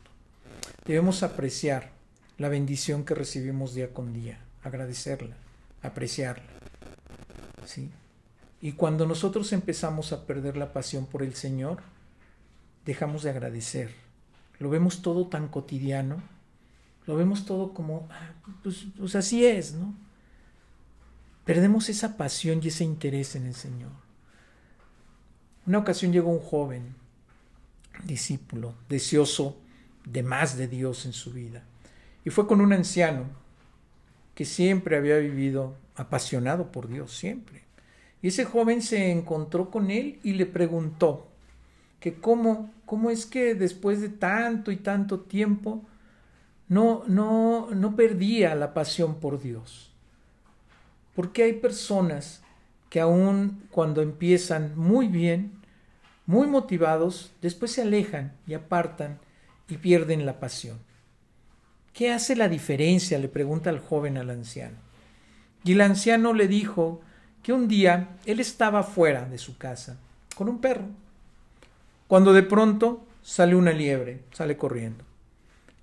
Debemos 0.85 1.23
apreciar 1.23 1.91
la 2.37 2.49
bendición 2.49 3.05
que 3.05 3.15
recibimos 3.15 3.75
día 3.75 3.95
con 3.95 4.13
día, 4.13 4.39
agradecerla, 4.63 5.37
apreciarla. 5.83 6.45
¿sí? 7.65 7.91
Y 8.61 8.73
cuando 8.73 9.07
nosotros 9.07 9.53
empezamos 9.53 10.13
a 10.13 10.27
perder 10.27 10.57
la 10.57 10.73
pasión 10.73 11.07
por 11.07 11.23
el 11.23 11.35
Señor, 11.35 11.83
dejamos 12.85 13.23
de 13.23 13.31
agradecer. 13.31 13.95
Lo 14.59 14.69
vemos 14.69 15.03
todo 15.03 15.27
tan 15.29 15.49
cotidiano, 15.49 16.23
lo 17.07 17.17
vemos 17.17 17.47
todo 17.47 17.73
como, 17.73 18.09
ah, 18.11 18.33
pues, 18.63 18.87
pues 18.99 19.17
así 19.17 19.47
es, 19.47 19.73
¿no? 19.73 19.95
Perdemos 21.45 21.89
esa 21.89 22.17
pasión 22.17 22.61
y 22.63 22.69
ese 22.69 22.85
interés 22.85 23.35
en 23.35 23.47
el 23.47 23.55
Señor. 23.55 24.02
Una 25.67 25.79
ocasión 25.79 26.13
llegó 26.13 26.31
un 26.31 26.41
joven, 26.41 26.95
discípulo, 28.05 28.75
deseoso 28.89 29.57
de 30.05 30.23
más 30.23 30.57
de 30.57 30.67
Dios 30.67 31.07
en 31.07 31.13
su 31.13 31.33
vida, 31.33 31.63
y 32.25 32.31
fue 32.31 32.47
con 32.47 32.61
un 32.61 32.73
anciano 32.73 33.25
que 34.35 34.45
siempre 34.45 34.97
había 34.97 35.19
vivido 35.19 35.77
apasionado 35.95 36.73
por 36.73 36.89
Dios, 36.89 37.17
siempre. 37.17 37.63
Y 38.23 38.29
ese 38.29 38.45
joven 38.45 38.83
se 38.83 39.11
encontró 39.11 39.71
con 39.71 39.91
él 39.91 40.19
y 40.23 40.33
le 40.33 40.47
preguntó 40.47 41.29
que 42.01 42.15
cómo, 42.15 42.73
cómo 42.87 43.11
es 43.11 43.27
que 43.27 43.55
después 43.55 44.01
de 44.01 44.09
tanto 44.09 44.73
y 44.73 44.77
tanto 44.77 45.21
tiempo 45.21 45.83
no, 46.69 47.05
no, 47.07 47.71
no 47.73 47.97
perdía 47.97 48.55
la 48.55 48.75
pasión 48.75 49.21
por 49.21 49.41
Dios. 49.41 49.93
Porque 51.15 51.43
hay 51.43 51.53
personas 51.55 52.42
que 52.93 53.01
aun 53.01 53.63
cuando 53.71 54.03
empiezan 54.03 54.77
muy 54.77 55.09
bien, 55.09 55.53
muy 56.27 56.47
motivados, 56.47 57.33
después 57.41 57.73
se 57.73 57.81
alejan 57.81 58.35
y 58.47 58.53
apartan 58.53 59.19
y 59.67 59.79
pierden 59.79 60.27
la 60.27 60.39
pasión. 60.39 60.77
¿Qué 61.95 62.13
hace 62.13 62.37
la 62.37 62.51
diferencia? 62.51 63.19
le 63.19 63.29
pregunta 63.29 63.71
el 63.71 63.79
joven 63.79 64.19
al 64.19 64.29
anciano. 64.29 64.77
Y 65.65 65.73
el 65.73 65.81
anciano 65.81 66.35
le 66.35 66.49
dijo 66.49 67.01
que 67.43 67.55
un 67.55 67.67
día 67.67 68.11
él 68.27 68.41
estaba 68.41 68.83
fuera 68.83 69.25
de 69.25 69.39
su 69.39 69.57
casa 69.57 69.97
con 70.37 70.51
un 70.51 70.61
perro, 70.61 70.85
cuando 72.09 72.35
de 72.35 72.43
pronto 72.43 73.07
sale 73.23 73.55
una 73.55 73.73
liebre, 73.73 74.21
sale 74.35 74.59
corriendo. 74.59 75.03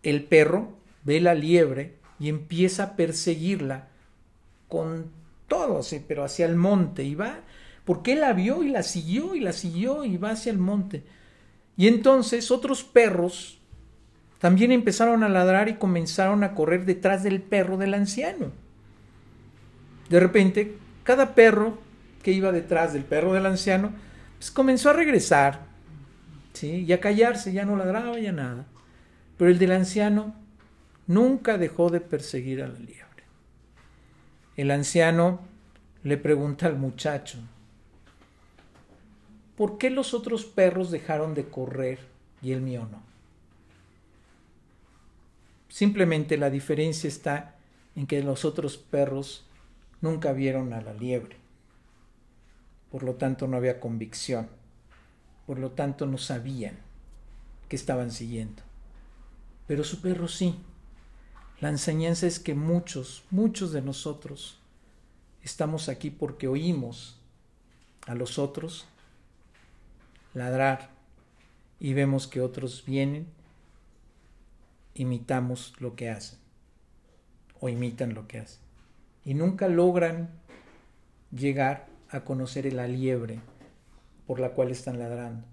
El 0.04 0.26
perro 0.26 0.78
ve 1.04 1.20
la 1.22 1.34
liebre 1.34 1.96
y 2.20 2.30
empieza 2.30 2.84
a 2.84 2.96
perseguirla 2.96 3.88
con 4.68 5.18
todo, 5.50 5.82
pero 6.08 6.24
hacia 6.24 6.46
el 6.46 6.56
monte 6.56 7.04
y 7.04 7.16
va, 7.16 7.42
porque 7.84 8.14
él 8.14 8.22
la 8.22 8.32
vio 8.32 8.64
y 8.64 8.70
la 8.70 8.84
siguió 8.84 9.36
y 9.36 9.42
la 9.42 9.52
siguió 9.52 10.06
y 10.06 10.16
va 10.16 10.32
hacia 10.32 10.52
el 10.52 10.60
monte. 10.60 11.04
Y 11.76 11.88
entonces 11.88 12.52
otros 12.52 12.84
perros 12.84 13.60
también 14.40 14.72
empezaron 14.72 15.24
a 15.24 15.30
ladrar 15.30 15.68
y 15.68 15.76
comenzaron 15.76 16.46
a 16.46 16.56
correr 16.56 16.86
detrás 16.86 17.24
del 17.24 17.42
perro 17.42 17.78
del 17.78 17.94
anciano. 17.94 18.52
De 20.10 20.20
repente 20.22 20.78
cada 21.04 21.34
perro 21.34 21.80
que 22.22 22.32
iba 22.32 22.52
detrás 22.52 22.94
del 22.94 23.04
perro 23.04 23.34
del 23.34 23.46
anciano, 23.48 23.92
pues 24.38 24.52
comenzó 24.52 24.92
a 24.92 24.94
regresar, 24.94 25.62
¿sí? 26.54 26.86
Y 26.88 26.94
a 26.94 27.00
callarse, 27.00 27.52
ya 27.52 27.66
no 27.66 27.76
ladraba, 27.76 28.20
ya 28.20 28.32
nada. 28.32 28.68
Pero 29.38 29.50
el 29.50 29.58
del 29.58 29.72
anciano 29.72 30.36
nunca 31.08 31.58
dejó 31.58 31.90
de 31.90 32.02
perseguir 32.02 32.62
a 32.62 32.68
la. 32.68 33.09
El 34.56 34.72
anciano 34.72 35.40
le 36.04 36.18
pregunta 36.18 36.66
al 36.66 36.78
muchacho, 36.78 37.40
¿por 39.56 39.78
qué 39.78 39.90
los 39.90 40.14
otros 40.14 40.46
perros 40.46 40.92
dejaron 40.92 41.34
de 41.34 41.50
correr 41.50 42.00
y 42.42 42.52
el 42.52 42.62
mío 42.62 42.88
no? 42.92 43.02
Simplemente 45.70 46.38
la 46.38 46.50
diferencia 46.50 47.08
está 47.08 47.56
en 47.96 48.08
que 48.08 48.24
los 48.24 48.44
otros 48.44 48.78
perros 48.78 49.46
nunca 50.02 50.34
vieron 50.34 50.74
a 50.74 50.82
la 50.82 50.94
liebre. 50.94 51.38
Por 52.92 53.04
lo 53.04 53.16
tanto, 53.16 53.48
no 53.48 53.58
había 53.58 53.80
convicción. 53.80 54.50
Por 55.46 55.60
lo 55.60 55.72
tanto, 55.72 56.06
no 56.06 56.18
sabían 56.18 56.78
que 57.68 57.76
estaban 57.76 58.12
siguiendo. 58.12 58.64
Pero 59.68 59.84
su 59.84 60.02
perro 60.02 60.28
sí. 60.28 60.60
La 61.62 61.70
enseñanza 61.70 62.26
es 62.26 62.40
que 62.40 62.56
muchos, 62.56 63.24
muchos 63.32 63.74
de 63.74 63.82
nosotros 63.82 64.60
estamos 65.44 65.90
aquí 65.90 66.10
porque 66.10 66.48
oímos 66.48 67.20
a 68.08 68.16
los 68.16 68.40
otros 68.40 68.88
ladrar 70.34 70.90
y 71.80 71.94
vemos 71.94 72.28
que 72.28 72.40
otros 72.40 72.86
vienen, 72.86 73.28
imitamos 74.94 75.74
lo 75.80 75.96
que 75.96 76.10
hacen 76.10 76.40
o 77.60 77.68
imitan 77.68 78.14
lo 78.14 78.28
que 78.28 78.40
hacen 78.40 78.62
y 79.26 79.34
nunca 79.34 79.68
logran 79.68 80.30
llegar 81.32 81.88
a 82.10 82.22
conocer 82.22 82.72
la 82.74 82.88
liebre 82.88 83.40
por 84.26 84.40
la 84.40 84.52
cual 84.52 84.72
están 84.72 84.98
ladrando. 84.98 85.46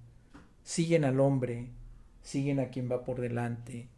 Siguen 0.62 1.04
al 1.04 1.20
hombre, 1.20 1.68
siguen 2.22 2.60
a 2.60 2.68
quien 2.68 2.90
va 2.90 3.04
por 3.04 3.20
delante, 3.20 3.88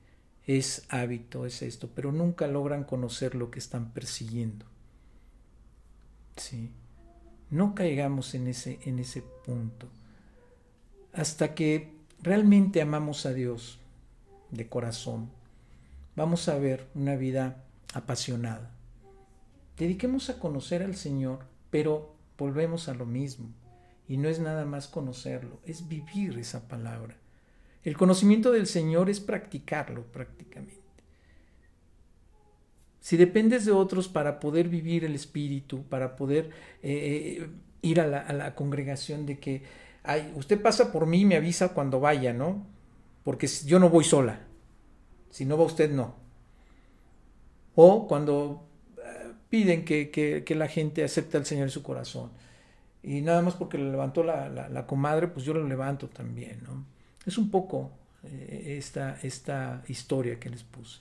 es 0.48 0.86
hábito, 0.88 1.44
es 1.44 1.60
esto, 1.60 1.90
pero 1.94 2.10
nunca 2.10 2.46
logran 2.46 2.82
conocer 2.82 3.34
lo 3.34 3.50
que 3.50 3.58
están 3.58 3.92
persiguiendo. 3.92 4.64
Sí. 6.36 6.72
No 7.50 7.74
caigamos 7.74 8.34
en 8.34 8.46
ese, 8.46 8.80
en 8.84 8.98
ese 8.98 9.22
punto. 9.44 9.88
Hasta 11.12 11.54
que 11.54 11.92
realmente 12.22 12.80
amamos 12.80 13.26
a 13.26 13.34
Dios 13.34 13.78
de 14.50 14.66
corazón, 14.68 15.28
vamos 16.16 16.48
a 16.48 16.58
ver 16.58 16.88
una 16.94 17.16
vida 17.16 17.62
apasionada. 17.92 18.70
Dediquemos 19.76 20.30
a 20.30 20.38
conocer 20.38 20.82
al 20.82 20.96
Señor, 20.96 21.40
pero 21.70 22.14
volvemos 22.38 22.88
a 22.88 22.94
lo 22.94 23.04
mismo. 23.04 23.50
Y 24.08 24.16
no 24.16 24.30
es 24.30 24.40
nada 24.40 24.64
más 24.64 24.88
conocerlo, 24.88 25.60
es 25.66 25.88
vivir 25.88 26.38
esa 26.38 26.68
palabra. 26.68 27.18
El 27.84 27.96
conocimiento 27.96 28.52
del 28.52 28.66
Señor 28.66 29.08
es 29.08 29.20
practicarlo 29.20 30.02
prácticamente. 30.04 30.82
Si 33.00 33.16
dependes 33.16 33.64
de 33.64 33.72
otros 33.72 34.08
para 34.08 34.40
poder 34.40 34.68
vivir 34.68 35.04
el 35.04 35.14
Espíritu, 35.14 35.84
para 35.84 36.16
poder 36.16 36.50
eh, 36.82 37.38
eh, 37.40 37.48
ir 37.80 38.00
a 38.00 38.06
la, 38.06 38.54
congregación 38.54 39.24
de 39.24 39.38
que 39.38 39.62
ay, 40.02 40.32
usted 40.36 40.60
pasa 40.60 40.92
por 40.92 41.06
mí 41.06 41.22
y 41.22 41.24
me 41.24 41.36
avisa 41.36 41.72
cuando 41.72 42.00
vaya, 42.00 42.32
¿no? 42.32 42.66
Porque 43.24 43.46
yo 43.46 43.78
no 43.78 43.88
voy 43.88 44.04
sola. 44.04 44.40
Si 45.30 45.44
no 45.44 45.56
va 45.56 45.64
usted, 45.64 45.90
no. 45.90 46.16
O 47.74 48.06
cuando 48.08 48.68
piden 49.48 49.84
que, 49.84 50.54
la 50.56 50.68
gente 50.68 51.04
acepte 51.04 51.36
al 51.36 51.46
Señor 51.46 51.64
en 51.64 51.70
su 51.70 51.82
corazón. 51.82 52.30
Y 53.02 53.20
nada 53.22 53.42
más 53.42 53.54
porque 53.54 53.78
le 53.78 53.90
levantó 53.90 54.22
la, 54.22 54.48
la, 54.48 54.86
comadre, 54.86 55.28
pues 55.28 55.46
yo 55.46 55.54
lo 55.54 55.66
levanto 55.66 56.08
también, 56.08 56.60
¿no? 56.64 56.84
Es 57.28 57.36
un 57.36 57.50
poco 57.50 57.90
eh, 58.24 58.76
esta, 58.78 59.18
esta 59.22 59.84
historia 59.86 60.40
que 60.40 60.48
les 60.48 60.64
puse. 60.64 61.00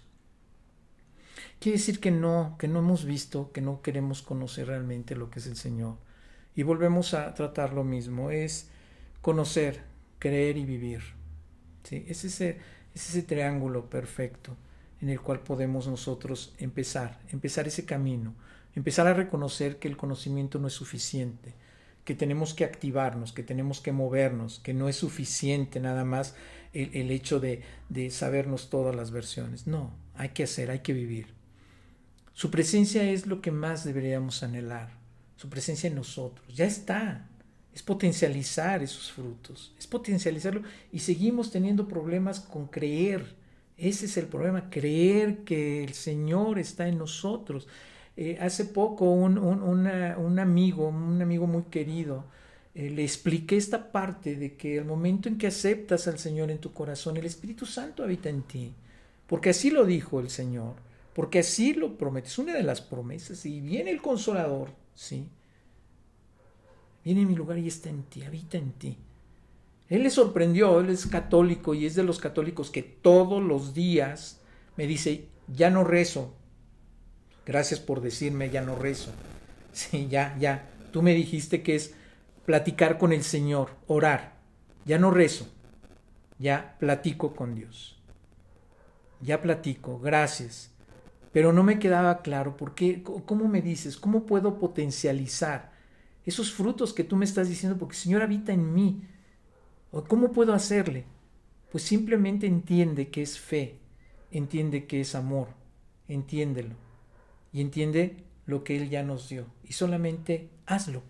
Quiere 1.58 1.78
decir 1.78 2.02
que 2.02 2.12
no, 2.12 2.58
que 2.60 2.68
no 2.68 2.80
hemos 2.80 3.06
visto, 3.06 3.54
que 3.54 3.62
no 3.62 3.82
queremos 3.82 4.22
conocer 4.22 4.68
realmente 4.68 5.16
lo 5.16 5.30
que 5.30 5.40
es 5.40 5.48
el 5.48 5.56
Señor. 5.56 5.96
Y 6.54 6.64
volvemos 6.64 7.14
a 7.14 7.34
tratar 7.34 7.72
lo 7.72 7.86
mismo, 7.86 8.30
es 8.30 8.68
conocer, 9.22 9.84
creer 10.20 10.58
y 10.58 10.66
vivir. 10.66 11.02
¿Sí? 11.84 12.06
Es, 12.10 12.26
ese, 12.26 12.58
es 12.94 13.10
ese 13.10 13.24
triángulo 13.24 13.90
perfecto 13.90 14.58
en 15.02 15.08
el 15.08 15.22
cual 15.22 15.40
podemos 15.40 15.88
nosotros 15.88 16.54
empezar, 16.58 17.22
empezar 17.30 17.70
ese 17.70 17.86
camino, 17.86 18.36
empezar 18.76 19.08
a 19.08 19.14
reconocer 19.14 19.80
que 19.80 19.88
el 19.88 19.96
conocimiento 19.96 20.60
no 20.60 20.68
es 20.68 20.74
suficiente, 20.74 21.54
que 22.08 22.16
tenemos 22.16 22.54
que 22.54 22.64
activarnos, 22.64 23.34
que 23.34 23.44
tenemos 23.44 23.82
que 23.82 23.92
movernos, 23.92 24.60
que 24.60 24.74
no 24.74 24.88
es 24.88 24.96
suficiente 24.96 25.82
nada 25.82 26.06
más 26.06 26.36
el, 26.72 26.90
el 26.94 27.12
hecho 27.12 27.42
de, 27.42 27.64
de 27.90 28.10
sabernos 28.12 28.70
todas 28.70 28.96
las 28.96 29.12
versiones. 29.12 29.68
No, 29.68 29.92
hay 30.16 30.30
que 30.30 30.44
hacer, 30.44 30.72
hay 30.72 30.80
que 30.80 30.94
vivir. 30.94 31.28
Su 32.32 32.50
presencia 32.50 33.04
es 33.04 33.28
lo 33.28 33.42
que 33.42 33.52
más 33.52 33.84
deberíamos 33.84 34.42
anhelar, 34.42 34.92
su 35.36 35.50
presencia 35.50 35.90
en 35.90 35.96
nosotros. 35.96 36.56
Ya 36.56 36.64
está, 36.64 37.28
es 37.76 37.84
potencializar 37.84 38.82
esos 38.82 39.12
frutos, 39.12 39.76
es 39.78 39.86
potencializarlo 39.86 40.62
y 40.94 41.00
seguimos 41.00 41.52
teniendo 41.52 41.90
problemas 41.90 42.40
con 42.40 42.68
creer. 42.68 43.36
Ese 43.76 44.06
es 44.06 44.16
el 44.16 44.28
problema, 44.28 44.70
creer 44.70 45.40
que 45.40 45.84
el 45.84 45.94
Señor 45.94 46.58
está 46.58 46.88
en 46.88 47.00
nosotros. 47.00 47.68
Eh, 48.18 48.38
hace 48.42 48.66
poco 48.66 49.12
un, 49.12 49.38
un, 49.38 50.40
amigo, 50.40 50.88
un 50.88 51.22
amigo 51.22 51.48
muy 51.48 51.64
querido, 51.64 52.26
eh, 52.76 52.90
le 52.90 53.04
expliqué 53.04 53.58
esta 53.58 53.92
parte 53.92 54.36
de 54.36 54.58
que 54.58 54.78
el 54.78 54.86
momento 54.86 55.30
en 55.30 55.38
que 55.38 55.48
aceptas 55.48 56.08
al 56.08 56.20
Señor 56.20 56.52
en 56.52 56.58
tu 56.58 56.74
corazón, 56.74 57.18
el 57.18 57.26
Espíritu 57.26 57.66
Santo 57.66 58.04
habita 58.04 58.30
en 58.30 58.42
ti, 58.42 58.74
porque 59.28 59.52
así 59.52 59.70
lo 59.70 59.86
dijo 59.86 60.20
el 60.20 60.30
Señor 60.30 60.88
porque 61.18 61.40
así 61.40 61.74
lo 61.74 61.98
promete, 61.98 62.28
es 62.28 62.38
una 62.38 62.54
de 62.54 62.62
las 62.62 62.80
promesas, 62.80 63.44
y 63.48 63.60
viene 63.60 63.90
el 63.90 64.04
consolador, 64.04 64.70
¿sí? 64.94 65.28
Viene 67.04 67.22
en 67.22 67.28
mi 67.28 67.34
lugar 67.34 67.58
y 67.58 67.68
está 67.68 67.90
en 67.90 68.04
ti, 68.04 68.22
habita 68.22 68.60
en 68.60 68.72
ti. 68.74 68.98
Él 69.90 70.04
le 70.04 70.12
sorprendió, 70.12 70.80
él 70.80 70.92
es 70.92 71.08
católico 71.08 71.74
y 71.74 71.88
es 71.88 71.96
de 71.96 72.04
los 72.04 72.20
católicos 72.20 72.70
que 72.70 72.84
todos 72.84 73.42
los 73.42 73.74
días 73.74 74.42
me 74.76 74.86
dice, 74.86 75.26
ya 75.48 75.72
no 75.72 75.84
rezo. 75.84 76.36
Gracias 77.48 77.80
por 77.80 78.02
decirme, 78.02 78.52
ya 78.52 78.62
no 78.62 78.76
rezo. 78.76 79.12
Sí, 79.74 80.08
ya, 80.10 80.36
ya. 80.40 80.68
Tú 80.92 81.04
me 81.04 81.14
dijiste 81.14 81.62
que 81.62 81.76
es 81.76 81.94
platicar 82.46 82.98
con 82.98 83.14
el 83.14 83.24
Señor, 83.24 83.76
orar. 83.86 84.34
Ya 84.86 84.98
no 84.98 85.12
rezo. 85.12 85.48
Ya 86.40 86.76
platico 86.80 87.36
con 87.36 87.54
Dios. 87.54 88.00
Ya 89.22 89.42
platico, 89.42 90.00
gracias 90.00 90.72
pero 91.38 91.54
no 91.54 91.62
me 91.62 91.78
quedaba 91.78 92.24
claro 92.24 92.58
por 92.58 92.74
qué, 92.74 93.04
cómo 93.04 93.48
me 93.48 93.62
dices, 93.62 93.96
cómo 93.96 94.26
puedo 94.26 94.58
potencializar 94.58 95.72
esos 96.26 96.52
frutos 96.52 96.94
que 96.94 97.04
tú 97.04 97.16
me 97.16 97.26
estás 97.26 97.48
diciendo, 97.48 97.78
porque 97.78 97.94
el 97.94 98.02
Señor 98.02 98.24
habita 98.24 98.54
en 98.54 98.74
mí. 98.74 99.04
¿O 99.92 100.04
¿Cómo 100.04 100.32
puedo 100.32 100.52
hacerle? 100.52 101.06
Pues 101.72 101.84
simplemente 101.84 102.48
entiende 102.48 103.10
que 103.10 103.22
es 103.22 103.38
fe, 103.40 103.78
entiende 104.32 104.88
que 104.88 105.00
es 105.02 105.14
amor, 105.14 105.50
entiéndelo 106.08 106.87
y 107.52 107.62
entiende 107.62 108.24
lo 108.46 108.64
que 108.64 108.78
Él 108.78 108.90
ya 108.90 109.04
nos 109.04 109.30
dio. 109.30 109.46
Y 109.64 109.74
solamente 109.74 110.50
hazlo, 110.66 111.04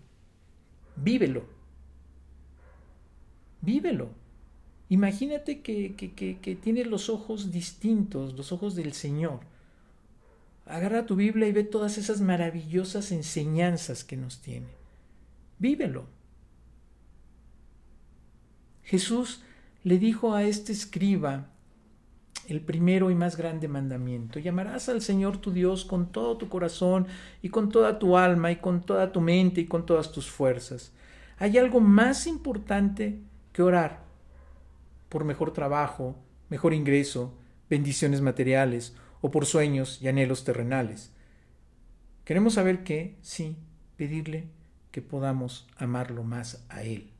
vívelo, 0.96 1.44
vívelo. 3.60 4.10
Imagínate 4.90 5.60
que, 5.60 5.94
que, 5.94 6.38
que, 6.40 6.56
tienes 6.56 6.86
los 6.86 7.10
ojos 7.10 7.52
distintos, 7.52 8.34
los 8.34 8.52
ojos 8.52 8.74
del 8.74 8.94
Señor 8.94 9.40
Agarra 10.68 11.06
tu 11.06 11.16
Biblia 11.16 11.48
y 11.48 11.52
ve 11.52 11.64
todas 11.64 11.96
esas 11.96 12.20
maravillosas 12.20 13.10
enseñanzas 13.10 14.04
que 14.04 14.18
nos 14.18 14.40
tiene. 14.40 14.66
Vívelo. 15.58 16.06
Jesús 18.82 19.42
le 19.82 19.98
dijo 19.98 20.34
a 20.34 20.44
este 20.44 20.72
escriba 20.72 21.48
el 22.48 22.62
primero 22.62 23.10
y 23.10 23.14
más 23.14 23.36
grande 23.36 23.68
mandamiento. 23.68 24.38
Llamarás 24.38 24.88
al 24.88 25.02
Señor 25.02 25.36
tu 25.36 25.52
Dios 25.52 25.84
con 25.84 26.10
todo 26.10 26.38
tu 26.38 26.48
corazón 26.48 27.06
y 27.42 27.50
con 27.50 27.68
toda 27.68 27.98
tu 27.98 28.16
alma 28.16 28.50
y 28.50 28.56
con 28.56 28.80
toda 28.80 29.12
tu 29.12 29.20
mente 29.20 29.60
y 29.60 29.66
con 29.66 29.84
todas 29.84 30.10
tus 30.10 30.30
fuerzas. 30.30 30.92
Hay 31.38 31.58
algo 31.58 31.80
más 31.80 32.26
importante 32.26 33.20
que 33.52 33.62
orar 33.62 34.00
por 35.10 35.24
mejor 35.24 35.52
trabajo, 35.52 36.16
mejor 36.48 36.72
ingreso, 36.72 37.34
bendiciones 37.68 38.22
materiales 38.22 38.96
o 39.20 39.30
por 39.30 39.44
sueños 39.44 40.00
y 40.00 40.08
anhelos 40.08 40.44
terrenales. 40.44 41.12
Queremos 42.24 42.54
saber 42.54 42.82
qué, 42.82 43.18
sí, 43.20 43.56
pedirle 43.96 44.48
que 44.90 45.02
podamos 45.02 45.68
amarlo 45.76 46.24
más 46.24 46.64
a 46.70 46.82
Él. 46.82 47.10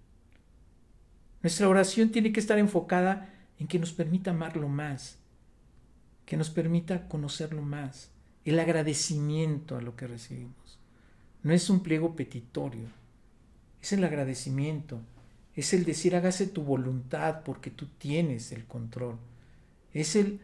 Nuestra 1.42 1.68
oración 1.68 2.10
tiene 2.10 2.32
que 2.32 2.40
estar 2.40 2.58
enfocada 2.58 3.34
en 3.58 3.66
que 3.66 3.78
nos 3.78 3.92
permita 3.92 4.30
amarlo 4.30 4.68
más, 4.68 5.17
que 6.28 6.36
nos 6.36 6.50
permita 6.50 7.08
conocerlo 7.08 7.62
más, 7.62 8.10
el 8.44 8.60
agradecimiento 8.60 9.78
a 9.78 9.80
lo 9.80 9.96
que 9.96 10.06
recibimos. 10.06 10.78
No 11.42 11.54
es 11.54 11.70
un 11.70 11.82
pliego 11.82 12.14
petitorio, 12.16 12.88
es 13.80 13.94
el 13.94 14.04
agradecimiento, 14.04 15.00
es 15.56 15.72
el 15.72 15.86
decir 15.86 16.14
hágase 16.14 16.46
tu 16.46 16.62
voluntad 16.64 17.44
porque 17.44 17.70
tú 17.70 17.86
tienes 17.96 18.52
el 18.52 18.66
control, 18.66 19.16
es 19.94 20.16
el 20.16 20.40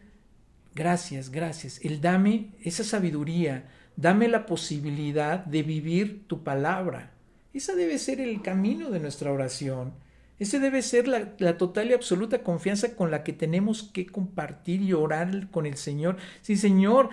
Gracias, 0.73 1.29
gracias. 1.29 1.79
El 1.83 2.01
dame 2.01 2.49
esa 2.61 2.83
sabiduría, 2.83 3.69
dame 3.95 4.27
la 4.27 4.45
posibilidad 4.45 5.45
de 5.45 5.63
vivir 5.63 6.27
tu 6.27 6.43
palabra. 6.43 7.11
Esa 7.53 7.75
debe 7.75 7.97
ser 7.97 8.19
el 8.19 8.41
camino 8.41 8.89
de 8.89 8.99
nuestra 8.99 9.31
oración. 9.31 9.93
Ese 10.37 10.59
debe 10.59 10.81
ser 10.81 11.07
la, 11.07 11.57
total 11.57 11.89
y 11.89 11.93
absoluta 11.93 12.43
confianza 12.43 12.95
con 12.95 13.09
la 13.09 13.23
que 13.23 13.31
tenemos 13.31 13.83
que 13.83 14.05
compartir 14.05 14.81
y 14.81 14.91
orar 14.91 15.49
con 15.49 15.65
el 15.65 15.77
Señor. 15.77 16.17
Sí, 16.41 16.57
Señor, 16.57 17.09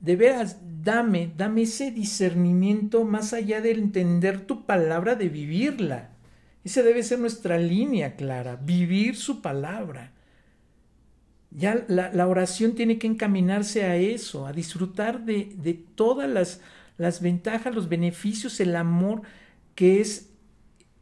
de 0.00 0.16
veras, 0.16 0.58
dame, 0.82 1.32
dame 1.36 1.62
ese 1.62 1.92
discernimiento 1.92 3.04
más 3.04 3.32
allá 3.32 3.60
de 3.60 3.72
entender 3.72 4.40
tu 4.40 4.66
palabra, 4.66 5.14
de 5.14 5.28
vivirla. 5.28 6.10
Esa 6.64 6.82
debe 6.82 7.02
ser 7.04 7.20
nuestra 7.20 7.58
línea 7.58 8.16
clara, 8.16 8.56
vivir 8.56 9.16
su 9.16 9.40
palabra. 9.40 10.12
Ya 11.52 11.84
la, 11.86 12.26
oración 12.26 12.74
tiene 12.74 12.98
que 12.98 13.06
encaminarse 13.06 13.84
a 13.84 13.94
eso, 13.94 14.48
a 14.48 14.52
disfrutar 14.52 15.24
de, 15.24 15.84
todas 15.94 16.58
las 16.98 17.20
ventajas, 17.22 17.72
los 17.72 17.88
beneficios, 17.88 18.58
el 18.58 18.74
amor 18.74 19.22
que 19.76 20.00
es 20.00 20.33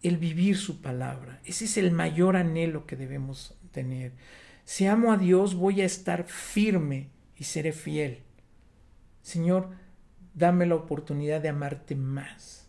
el 0.03 0.17
vivir 0.17 0.57
su 0.57 0.81
palabra. 0.81 1.41
Ese 1.45 1.67
es 1.67 1.77
el 1.77 1.93
mayor 1.93 2.37
anhelo 2.37 2.87
que 2.87 2.97
debemos 2.97 3.55
tener. 3.71 4.13
Si 4.65 4.87
amo 4.87 5.13
a 5.13 5.17
Dios, 5.17 5.55
voy 5.55 5.81
a 5.81 5.85
estar 5.85 6.25
firme 6.25 7.09
y 7.37 7.45
seré 7.45 7.73
fiel. 7.73 8.23
Señor, 9.23 9.71
dame 10.35 10.67
la 10.67 10.75
oportunidad 10.75 11.41
de 11.41 11.49
amarte 11.49 11.95
más, 11.95 12.69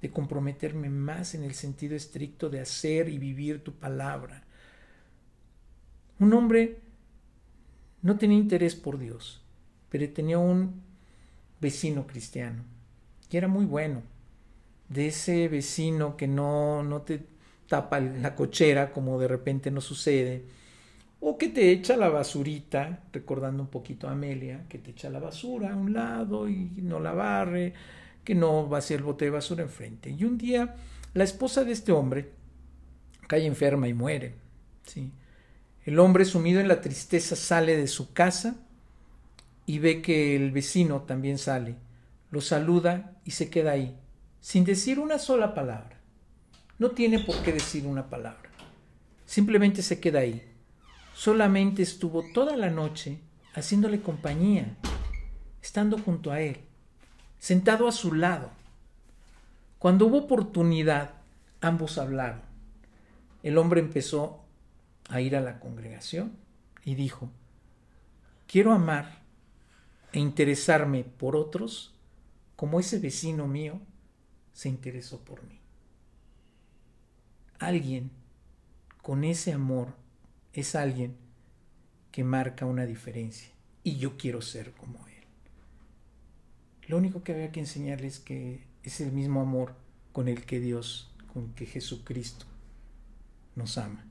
de 0.00 0.10
comprometerme 0.10 0.90
más 0.90 1.34
en 1.34 1.44
el 1.44 1.54
sentido 1.54 1.96
estricto 1.96 2.50
de 2.50 2.60
hacer 2.60 3.08
y 3.08 3.18
vivir 3.18 3.62
tu 3.62 3.72
palabra. 3.72 4.44
Un 6.18 6.32
hombre 6.32 6.80
no 8.02 8.16
tenía 8.16 8.38
interés 8.38 8.74
por 8.74 8.98
Dios, 8.98 9.42
pero 9.88 10.08
tenía 10.10 10.38
un 10.38 10.82
vecino 11.60 12.06
cristiano 12.06 12.64
que 13.28 13.38
era 13.38 13.48
muy 13.48 13.64
bueno. 13.64 14.02
De 14.88 15.08
ese 15.08 15.48
vecino 15.48 16.16
que 16.16 16.26
no, 16.26 16.82
no 16.82 17.02
te 17.02 17.20
tapa 17.68 18.00
la 18.00 18.34
cochera 18.34 18.92
como 18.92 19.18
de 19.18 19.28
repente 19.28 19.70
nos 19.70 19.84
sucede, 19.84 20.44
o 21.20 21.36
que 21.36 21.48
te 21.48 21.72
echa 21.72 21.96
la 21.96 22.08
basurita, 22.08 23.00
recordando 23.12 23.62
un 23.62 23.68
poquito 23.68 24.08
a 24.08 24.12
Amelia, 24.12 24.64
que 24.68 24.78
te 24.78 24.92
echa 24.92 25.10
la 25.10 25.18
basura 25.18 25.72
a 25.72 25.76
un 25.76 25.92
lado 25.92 26.48
y 26.48 26.70
no 26.76 27.00
la 27.00 27.12
barre, 27.12 27.74
que 28.24 28.34
no 28.34 28.68
va 28.68 28.78
hacia 28.78 28.96
el 28.96 29.02
bote 29.02 29.24
de 29.24 29.32
basura 29.32 29.62
enfrente. 29.62 30.10
Y 30.10 30.24
un 30.24 30.38
día 30.38 30.76
la 31.14 31.24
esposa 31.24 31.64
de 31.64 31.72
este 31.72 31.92
hombre 31.92 32.30
cae 33.26 33.46
enferma 33.46 33.88
y 33.88 33.94
muere. 33.94 34.34
¿sí? 34.86 35.10
El 35.84 35.98
hombre 35.98 36.24
sumido 36.24 36.60
en 36.60 36.68
la 36.68 36.80
tristeza 36.80 37.34
sale 37.34 37.76
de 37.76 37.88
su 37.88 38.12
casa 38.12 38.56
y 39.66 39.78
ve 39.78 40.02
que 40.02 40.36
el 40.36 40.52
vecino 40.52 41.02
también 41.02 41.38
sale. 41.38 41.76
Lo 42.30 42.40
saluda 42.40 43.16
y 43.24 43.32
se 43.32 43.50
queda 43.50 43.72
ahí, 43.72 43.96
sin 44.48 44.64
decir 44.64 44.98
una 44.98 45.18
sola 45.18 45.52
palabra. 45.52 46.00
No 46.78 46.92
tiene 46.92 47.18
por 47.18 47.36
qué 47.42 47.52
decir 47.52 47.86
una 47.86 48.08
palabra. 48.08 48.48
Simplemente 49.26 49.82
se 49.82 50.00
queda 50.00 50.20
ahí. 50.20 50.42
Solamente 51.12 51.82
estuvo 51.82 52.24
toda 52.32 52.56
la 52.56 52.70
noche 52.70 53.18
haciéndole 53.52 54.00
compañía, 54.00 54.74
estando 55.60 55.98
junto 55.98 56.32
a 56.32 56.40
él, 56.40 56.60
sentado 57.38 57.86
a 57.86 57.92
su 57.92 58.14
lado. 58.14 58.50
Cuando 59.78 60.06
hubo 60.06 60.16
oportunidad, 60.16 61.10
ambos 61.60 61.98
hablaron. 61.98 62.40
El 63.42 63.58
hombre 63.58 63.80
empezó 63.80 64.46
a 65.10 65.20
ir 65.20 65.36
a 65.36 65.42
la 65.42 65.60
congregación 65.60 66.32
y 66.86 66.94
dijo, 66.94 67.28
quiero 68.46 68.72
amar 68.72 69.18
e 70.14 70.20
interesarme 70.20 71.04
por 71.04 71.36
otros 71.36 71.92
como 72.56 72.80
ese 72.80 72.98
vecino 72.98 73.46
mío 73.46 73.82
se 74.58 74.68
interesó 74.68 75.20
por 75.20 75.44
mí. 75.44 75.60
Alguien 77.60 78.10
con 79.02 79.22
ese 79.22 79.52
amor 79.52 79.94
es 80.52 80.74
alguien 80.74 81.14
que 82.10 82.24
marca 82.24 82.66
una 82.66 82.84
diferencia 82.84 83.50
y 83.84 83.98
yo 83.98 84.16
quiero 84.16 84.42
ser 84.42 84.72
como 84.72 85.06
él. 85.06 85.22
Lo 86.88 86.96
único 86.96 87.22
que 87.22 87.34
había 87.34 87.52
que 87.52 87.60
enseñarles 87.60 88.14
es 88.14 88.18
que 88.18 88.64
es 88.82 89.00
el 89.00 89.12
mismo 89.12 89.42
amor 89.42 89.76
con 90.10 90.26
el 90.26 90.44
que 90.44 90.58
Dios, 90.58 91.14
con 91.32 91.54
que 91.54 91.64
Jesucristo 91.64 92.44
nos 93.54 93.78
ama. 93.78 94.04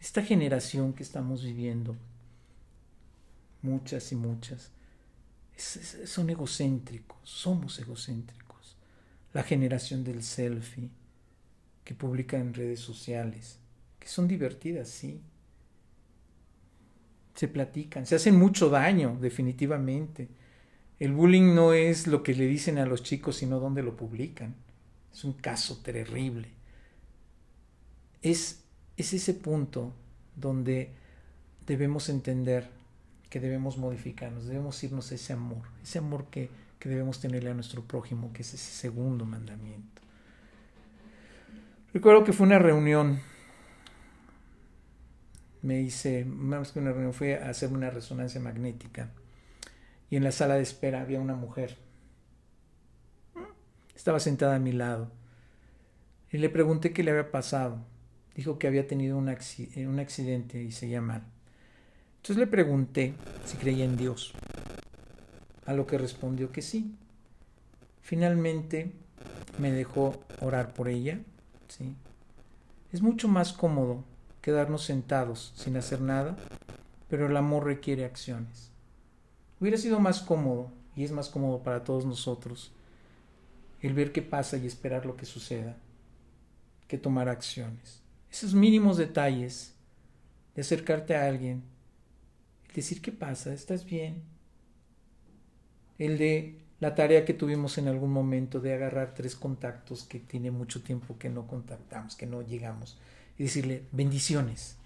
Esta 0.00 0.24
generación 0.24 0.92
que 0.92 1.04
estamos 1.04 1.44
viviendo, 1.44 1.94
muchas 3.62 4.10
y 4.10 4.16
muchas, 4.16 4.72
son 5.56 6.30
egocéntricos, 6.30 7.16
somos 7.22 7.78
egocéntricos. 7.78 8.45
La 9.36 9.42
generación 9.42 10.02
del 10.02 10.22
selfie, 10.22 10.88
que 11.84 11.94
publica 11.94 12.38
en 12.38 12.54
redes 12.54 12.80
sociales, 12.80 13.58
que 13.98 14.08
son 14.08 14.26
divertidas, 14.26 14.88
sí. 14.88 15.20
Se 17.34 17.46
platican, 17.46 18.06
se 18.06 18.14
hacen 18.14 18.34
mucho 18.34 18.70
daño, 18.70 19.18
definitivamente. 19.20 20.28
El 20.98 21.12
bullying 21.12 21.54
no 21.54 21.74
es 21.74 22.06
lo 22.06 22.22
que 22.22 22.34
le 22.34 22.46
dicen 22.46 22.78
a 22.78 22.86
los 22.86 23.02
chicos, 23.02 23.36
sino 23.36 23.60
dónde 23.60 23.82
lo 23.82 23.94
publican. 23.94 24.54
Es 25.12 25.22
un 25.22 25.34
caso 25.34 25.82
terrible. 25.82 26.48
Es, 28.22 28.64
es 28.96 29.12
ese 29.12 29.34
punto 29.34 29.92
donde 30.34 30.92
debemos 31.66 32.08
entender 32.08 32.70
que 33.28 33.38
debemos 33.38 33.76
modificarnos, 33.76 34.46
debemos 34.46 34.82
irnos 34.82 35.12
a 35.12 35.14
ese 35.14 35.34
amor, 35.34 35.66
ese 35.82 35.98
amor 35.98 36.24
que, 36.30 36.48
que 36.78 36.88
debemos 36.88 37.20
tenerle 37.20 37.50
a 37.50 37.54
nuestro 37.54 37.84
prójimo, 37.84 38.32
que 38.32 38.42
es 38.42 38.54
ese 38.54 38.70
segundo 38.70 39.24
mandamiento. 39.24 40.02
Recuerdo 41.92 42.24
que 42.24 42.32
fue 42.32 42.46
una 42.46 42.58
reunión, 42.58 43.20
me 45.62 45.80
hice, 45.80 46.24
más 46.24 46.72
que 46.72 46.78
una 46.78 46.92
reunión, 46.92 47.14
fue 47.14 47.38
a 47.42 47.48
hacerme 47.48 47.78
una 47.78 47.90
resonancia 47.90 48.40
magnética 48.40 49.10
y 50.10 50.16
en 50.16 50.24
la 50.24 50.32
sala 50.32 50.54
de 50.54 50.62
espera 50.62 51.00
había 51.00 51.20
una 51.20 51.34
mujer. 51.34 51.76
Estaba 53.94 54.20
sentada 54.20 54.56
a 54.56 54.58
mi 54.58 54.72
lado 54.72 55.10
y 56.30 56.38
le 56.38 56.48
pregunté 56.48 56.92
qué 56.92 57.02
le 57.02 57.10
había 57.10 57.30
pasado. 57.30 57.78
Dijo 58.34 58.58
que 58.58 58.66
había 58.66 58.86
tenido 58.86 59.16
un, 59.16 59.28
accidente 59.30 60.62
y 60.62 60.70
seguía 60.70 61.00
mal. 61.00 61.22
Entonces 62.16 62.36
le 62.36 62.46
pregunté 62.46 63.14
si 63.46 63.56
creía 63.56 63.84
en 63.84 63.96
Dios, 63.96 64.34
a 65.66 65.74
lo 65.74 65.86
que 65.86 65.98
respondió 65.98 66.52
que 66.52 66.62
sí. 66.62 66.94
Finalmente 68.00 68.92
me 69.58 69.72
dejó 69.72 70.14
orar 70.40 70.72
por 70.72 70.88
ella. 70.88 71.20
¿sí? 71.68 71.94
Es 72.92 73.02
mucho 73.02 73.28
más 73.28 73.52
cómodo 73.52 74.04
quedarnos 74.40 74.84
sentados 74.84 75.52
sin 75.56 75.76
hacer 75.76 76.00
nada, 76.00 76.36
pero 77.08 77.26
el 77.26 77.36
amor 77.36 77.64
requiere 77.64 78.04
acciones. 78.04 78.70
Hubiera 79.60 79.76
sido 79.76 79.98
más 79.98 80.20
cómodo, 80.20 80.70
y 80.94 81.04
es 81.04 81.12
más 81.12 81.28
cómodo 81.28 81.62
para 81.62 81.82
todos 81.82 82.06
nosotros, 82.06 82.72
el 83.82 83.94
ver 83.94 84.12
qué 84.12 84.22
pasa 84.22 84.56
y 84.56 84.66
esperar 84.66 85.04
lo 85.04 85.16
que 85.16 85.26
suceda, 85.26 85.76
que 86.86 86.98
tomar 86.98 87.28
acciones. 87.28 88.02
Esos 88.30 88.54
mínimos 88.54 88.96
detalles 88.96 89.74
de 90.54 90.62
acercarte 90.62 91.16
a 91.16 91.26
alguien, 91.26 91.62
decir 92.74 93.00
qué 93.00 93.10
pasa, 93.10 93.52
estás 93.52 93.84
bien, 93.84 94.22
el 95.98 96.18
de 96.18 96.58
la 96.78 96.94
tarea 96.94 97.24
que 97.24 97.34
tuvimos 97.34 97.78
en 97.78 97.88
algún 97.88 98.12
momento 98.12 98.60
de 98.60 98.74
agarrar 98.74 99.14
tres 99.14 99.34
contactos 99.34 100.04
que 100.04 100.20
tiene 100.20 100.50
mucho 100.50 100.82
tiempo 100.82 101.18
que 101.18 101.30
no 101.30 101.46
contactamos, 101.46 102.16
que 102.16 102.26
no 102.26 102.42
llegamos, 102.42 102.98
y 103.38 103.44
decirle 103.44 103.84
bendiciones, 103.92 104.76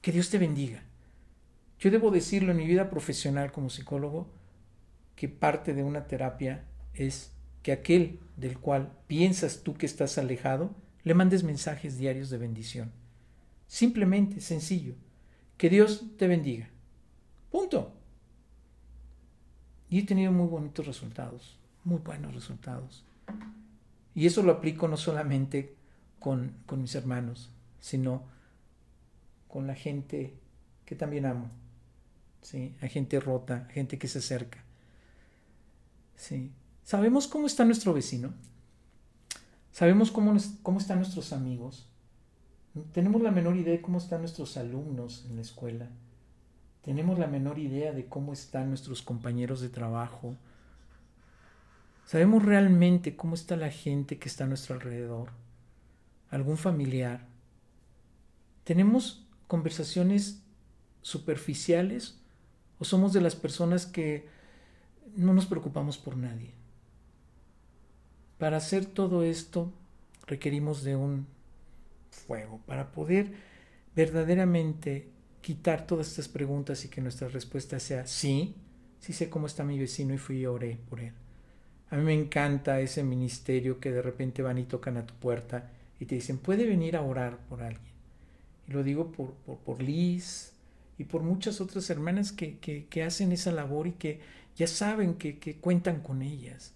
que 0.00 0.12
Dios 0.12 0.30
te 0.30 0.38
bendiga. 0.38 0.82
Yo 1.78 1.90
debo 1.90 2.10
decirlo 2.10 2.52
en 2.52 2.58
mi 2.58 2.66
vida 2.66 2.90
profesional 2.90 3.50
como 3.50 3.70
psicólogo, 3.70 4.30
que 5.16 5.28
parte 5.28 5.74
de 5.74 5.82
una 5.82 6.06
terapia 6.06 6.64
es 6.94 7.32
que 7.62 7.72
aquel 7.72 8.20
del 8.36 8.58
cual 8.58 8.92
piensas 9.06 9.62
tú 9.62 9.74
que 9.74 9.86
estás 9.86 10.18
alejado, 10.18 10.74
le 11.04 11.14
mandes 11.14 11.42
mensajes 11.42 11.98
diarios 11.98 12.30
de 12.30 12.38
bendición. 12.38 12.92
Simplemente, 13.66 14.40
sencillo. 14.40 14.94
Que 15.56 15.68
Dios 15.68 16.04
te 16.18 16.28
bendiga. 16.28 16.68
Punto. 17.50 18.01
Y 19.92 19.98
he 19.98 20.02
tenido 20.04 20.32
muy 20.32 20.46
bonitos 20.46 20.86
resultados, 20.86 21.58
muy 21.84 21.98
buenos 21.98 22.34
resultados. 22.34 23.04
Y 24.14 24.24
eso 24.24 24.42
lo 24.42 24.52
aplico 24.52 24.88
no 24.88 24.96
solamente 24.96 25.76
con, 26.18 26.54
con 26.64 26.80
mis 26.80 26.94
hermanos, 26.94 27.50
sino 27.78 28.22
con 29.48 29.66
la 29.66 29.74
gente 29.74 30.32
que 30.86 30.96
también 30.96 31.26
amo. 31.26 31.50
¿sí? 32.40 32.74
Hay 32.80 32.88
gente 32.88 33.20
rota, 33.20 33.68
gente 33.70 33.98
que 33.98 34.08
se 34.08 34.20
acerca. 34.20 34.64
¿sí? 36.16 36.50
¿Sabemos 36.84 37.26
cómo 37.26 37.46
está 37.46 37.66
nuestro 37.66 37.92
vecino? 37.92 38.32
¿Sabemos 39.72 40.10
cómo, 40.10 40.34
cómo 40.62 40.78
están 40.78 41.00
nuestros 41.00 41.34
amigos? 41.34 41.86
¿Tenemos 42.94 43.20
la 43.20 43.30
menor 43.30 43.56
idea 43.56 43.74
de 43.74 43.82
cómo 43.82 43.98
están 43.98 44.20
nuestros 44.20 44.56
alumnos 44.56 45.26
en 45.28 45.36
la 45.36 45.42
escuela? 45.42 45.90
¿Tenemos 46.82 47.18
la 47.18 47.26
menor 47.26 47.58
idea 47.58 47.92
de 47.92 48.06
cómo 48.06 48.32
están 48.32 48.68
nuestros 48.68 49.02
compañeros 49.02 49.60
de 49.60 49.68
trabajo? 49.68 50.36
¿Sabemos 52.04 52.44
realmente 52.44 53.16
cómo 53.16 53.34
está 53.34 53.56
la 53.56 53.70
gente 53.70 54.18
que 54.18 54.28
está 54.28 54.44
a 54.44 54.48
nuestro 54.48 54.74
alrededor? 54.74 55.30
¿Algún 56.30 56.58
familiar? 56.58 57.26
¿Tenemos 58.64 59.24
conversaciones 59.46 60.42
superficiales 61.02 62.18
¿O 62.82 62.84
somos 62.84 63.12
de 63.12 63.20
las 63.20 63.36
personas 63.36 63.86
que 63.86 64.26
no 65.14 65.32
nos 65.34 65.46
preocupamos 65.46 65.98
por 65.98 66.16
nadie? 66.16 66.50
Para 68.38 68.56
hacer 68.56 68.86
todo 68.86 69.22
esto 69.22 69.70
requerimos 70.26 70.82
de 70.82 70.96
un 70.96 71.28
fuego, 72.10 72.58
para 72.66 72.90
poder 72.90 73.34
verdaderamente 73.94 75.08
quitar 75.42 75.86
todas 75.86 76.08
estas 76.08 76.28
preguntas 76.28 76.84
y 76.84 76.88
que 76.88 77.02
nuestra 77.02 77.28
respuesta 77.28 77.78
sea 77.78 78.06
sí, 78.06 78.54
sí 79.00 79.12
sé 79.12 79.28
cómo 79.28 79.46
está 79.46 79.64
mi 79.64 79.78
vecino 79.78 80.14
y 80.14 80.18
fui 80.18 80.38
y 80.38 80.46
oré 80.46 80.78
por 80.88 81.00
él. 81.00 81.12
A 81.90 81.96
mí 81.96 82.04
me 82.04 82.14
encanta 82.14 82.80
ese 82.80 83.02
ministerio 83.02 83.78
que 83.78 83.92
de 83.92 84.00
repente 84.00 84.40
van 84.40 84.56
y 84.56 84.64
tocan 84.64 84.96
a 84.96 85.04
tu 85.04 85.12
puerta 85.14 85.70
y 86.00 86.06
te 86.06 86.14
dicen, 86.14 86.38
puede 86.38 86.64
venir 86.64 86.96
a 86.96 87.02
orar 87.02 87.36
por 87.48 87.62
alguien. 87.62 87.92
Y 88.66 88.72
lo 88.72 88.82
digo 88.82 89.12
por, 89.12 89.34
por, 89.34 89.82
Liz, 89.82 90.52
y 90.96 91.04
por 91.04 91.22
muchas 91.22 91.60
otras 91.60 91.90
hermanas 91.90 92.32
que, 92.32 92.58
que, 92.58 93.02
hacen 93.02 93.32
esa 93.32 93.52
labor 93.52 93.88
y 93.88 93.92
que 93.92 94.20
ya 94.56 94.66
saben 94.66 95.14
que, 95.14 95.38
que, 95.38 95.56
cuentan 95.56 96.00
con 96.00 96.22
ellas. 96.22 96.72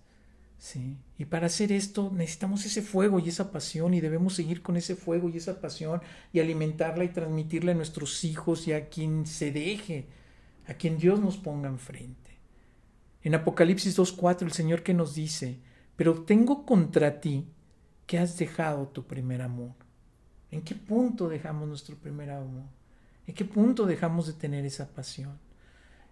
¿Sí? 0.59 0.97
Y 1.19 1.27
para 1.27 1.47
hacer 1.47 1.73
esto 1.73 2.11
necesitamos 2.15 2.65
ese 2.67 2.83
fuego 2.83 3.19
y 3.19 3.29
esa 3.29 3.51
pasión 3.51 3.95
y 3.95 4.01
debemos 4.01 4.35
seguir 4.35 4.63
con 4.63 4.77
ese 4.77 4.97
fuego 4.97 5.29
y 5.29 5.37
esa 5.37 5.61
pasión 5.61 6.01
y 6.33 6.41
alimentarla 6.41 7.05
y 7.05 7.09
transmitirla 7.09 7.73
a 7.73 7.77
nuestros 7.77 8.25
hijos 8.25 8.67
y 8.69 8.73
a 8.73 8.89
quien 8.89 9.27
se 9.27 9.53
deje, 9.53 10.09
a 10.67 10.75
quien 10.75 10.99
Dios 10.99 11.21
nos 11.21 11.37
ponga 11.37 11.69
enfrente. 11.69 12.39
En 13.23 13.35
Apocalipsis 13.35 13.99
2.4 13.99 14.43
el 14.43 14.53
Señor 14.53 14.83
que 14.83 14.95
nos 14.95 15.15
dice, 15.15 15.59
pero 15.97 16.23
tengo 16.23 16.65
contra 16.65 17.21
ti 17.21 17.49
que 18.07 18.19
has 18.19 18.39
dejado 18.39 18.89
tu 18.89 19.07
primer 19.07 19.43
amor. 19.43 19.75
¿En 20.51 20.63
qué 20.63 20.75
punto 20.75 21.29
dejamos 21.29 21.69
nuestro 21.69 21.97
primer 21.97 22.31
amor? 22.31 22.65
¿En 23.27 23.35
qué 23.35 23.45
punto 23.45 23.85
dejamos 23.85 24.29
de 24.29 24.35
tener 24.35 24.65
esa 24.65 24.89
pasión? 24.89 25.39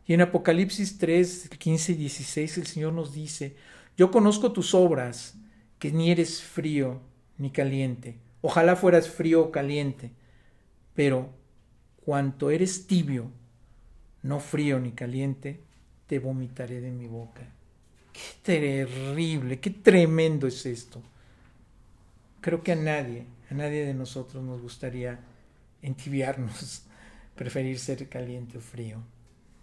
Y 0.07 0.12
en 0.12 0.20
Apocalipsis 0.20 0.99
3, 0.99 1.51
15 1.57 1.92
y 1.92 1.95
16 1.95 2.59
el 2.59 2.66
Señor 2.66 2.92
nos 2.92 3.14
dice, 3.14 3.57
yo 3.97 4.11
conozco 4.11 4.53
tus 4.53 4.74
obras, 4.74 5.36
que 5.78 5.92
ni 5.92 6.11
eres 6.11 6.42
frío 6.42 7.01
ni 7.38 7.51
caliente. 7.51 8.18
Ojalá 8.40 8.76
fueras 8.76 9.09
frío 9.09 9.42
o 9.42 9.51
caliente, 9.51 10.11
pero 10.95 11.30
cuanto 12.05 12.51
eres 12.51 12.86
tibio, 12.86 13.30
no 14.22 14.40
frío 14.40 14.80
ni 14.80 14.92
caliente, 14.92 15.61
te 16.07 16.18
vomitaré 16.18 16.80
de 16.80 16.90
mi 16.90 17.07
boca. 17.07 17.42
Qué 18.12 18.20
terrible, 18.42 19.61
qué 19.61 19.70
tremendo 19.70 20.47
es 20.47 20.66
esto. 20.66 21.03
Creo 22.40 22.62
que 22.62 22.72
a 22.72 22.76
nadie, 22.76 23.26
a 23.51 23.55
nadie 23.55 23.84
de 23.84 23.95
nosotros 23.95 24.42
nos 24.42 24.61
gustaría 24.61 25.20
entibiarnos 25.82 26.84
preferir 27.34 27.78
ser 27.78 28.09
caliente 28.09 28.59
o 28.59 28.61
frío, 28.61 29.03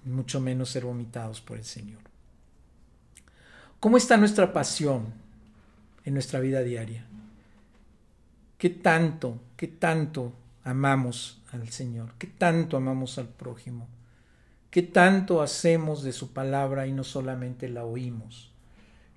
mucho 0.03 0.39
menos 0.39 0.69
ser 0.69 0.86
vomitados 0.86 1.41
por 1.41 1.57
el 1.57 1.63
Señor. 1.63 2.11
¿Cómo 3.82 3.97
está 3.97 4.15
nuestra 4.15 4.53
pasión 4.53 5.11
en 6.05 6.13
nuestra 6.13 6.39
vida 6.39 6.61
diaria? 6.61 7.03
¿Qué 8.59 8.69
tanto, 8.69 9.41
qué 9.57 9.67
tanto 9.67 10.34
amamos 10.63 11.41
al 11.51 11.67
Señor? 11.69 12.13
¿Qué 12.19 12.27
tanto 12.27 12.77
amamos 12.77 13.17
al 13.17 13.27
prójimo? 13.29 13.88
¿Qué 14.69 14.84
tanto 14.84 15.41
hacemos 15.41 16.03
de 16.03 16.13
su 16.13 16.32
palabra 16.32 16.86
y 16.86 16.91
no 16.91 17.03
solamente 17.03 17.69
la 17.69 17.84
oímos? 17.84 18.51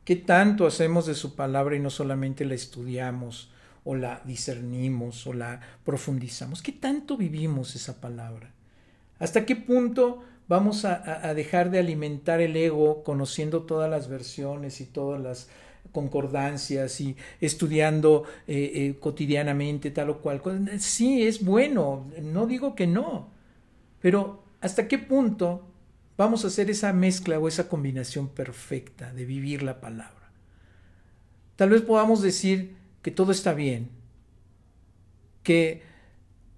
¿Qué 0.06 0.16
tanto 0.16 0.66
hacemos 0.66 1.04
de 1.04 1.14
su 1.14 1.34
palabra 1.34 1.76
y 1.76 1.80
no 1.80 1.90
solamente 1.90 2.46
la 2.46 2.54
estudiamos 2.54 3.50
o 3.84 3.94
la 3.94 4.22
discernimos 4.24 5.26
o 5.26 5.34
la 5.34 5.60
profundizamos? 5.84 6.62
¿Qué 6.62 6.72
tanto 6.72 7.18
vivimos 7.18 7.76
esa 7.76 8.00
palabra? 8.00 8.50
¿Hasta 9.18 9.44
qué 9.44 9.56
punto 9.56 10.24
vamos 10.48 10.84
a, 10.84 11.32
dejar 11.34 11.70
de 11.70 11.78
alimentar 11.78 12.40
el 12.40 12.56
ego 12.56 13.02
conociendo 13.02 13.62
todas 13.62 13.90
las 13.90 14.08
versiones 14.08 14.80
y 14.80 14.86
todas 14.86 15.20
las 15.20 15.48
concordancias 15.92 17.00
y 17.00 17.16
estudiando 17.40 18.24
eh, 18.46 18.72
eh, 18.74 18.96
cotidianamente 19.00 19.90
tal 19.90 20.10
o 20.10 20.18
cual. 20.18 20.42
Sí, 20.78 21.26
es 21.26 21.44
bueno, 21.44 22.06
no 22.22 22.46
digo 22.46 22.74
que 22.74 22.86
no, 22.86 23.28
pero 24.00 24.42
¿hasta 24.60 24.88
qué 24.88 24.98
punto 24.98 25.66
vamos 26.16 26.44
a 26.44 26.48
hacer 26.48 26.70
esa 26.70 26.92
mezcla 26.92 27.38
o 27.38 27.48
esa 27.48 27.68
combinación 27.68 28.28
perfecta 28.28 29.12
de 29.12 29.24
vivir 29.24 29.62
la 29.62 29.80
palabra? 29.80 30.30
Tal 31.56 31.70
vez 31.70 31.82
podamos 31.82 32.20
decir 32.20 32.76
que 33.02 33.10
todo 33.10 33.30
está 33.30 33.54
bien, 33.54 33.90
que 35.42 35.82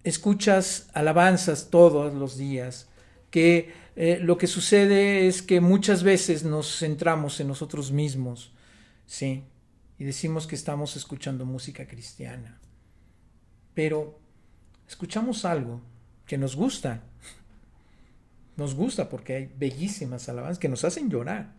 escuchas 0.05 0.89
alabanzas 0.95 1.69
todos 1.71 2.15
los 2.15 2.39
días, 2.39 2.86
que 3.31 3.73
eh, 3.97 4.19
lo 4.21 4.37
que 4.37 4.47
sucede 4.47 5.27
es 5.27 5.43
que 5.43 5.61
muchas 5.61 6.03
veces 6.03 6.45
nos 6.45 6.79
centramos 6.79 7.41
en 7.41 7.49
nosotros 7.49 7.93
mismos, 7.93 8.53
¿sí? 9.07 9.45
Y 9.99 10.05
decimos 10.05 10.47
que 10.47 10.55
estamos 10.55 10.97
escuchando 10.97 11.47
música 11.47 11.87
cristiana. 11.87 12.61
Pero 13.75 14.21
escuchamos 14.87 15.45
algo 15.45 15.81
que 16.27 16.39
nos 16.39 16.57
gusta. 16.57 17.03
Nos 18.57 18.75
gusta 18.75 19.11
porque 19.11 19.35
hay 19.35 19.53
bellísimas 19.55 20.31
alabanzas 20.31 20.59
que 20.59 20.71
nos 20.71 20.83
hacen 20.83 21.11
llorar. 21.11 21.53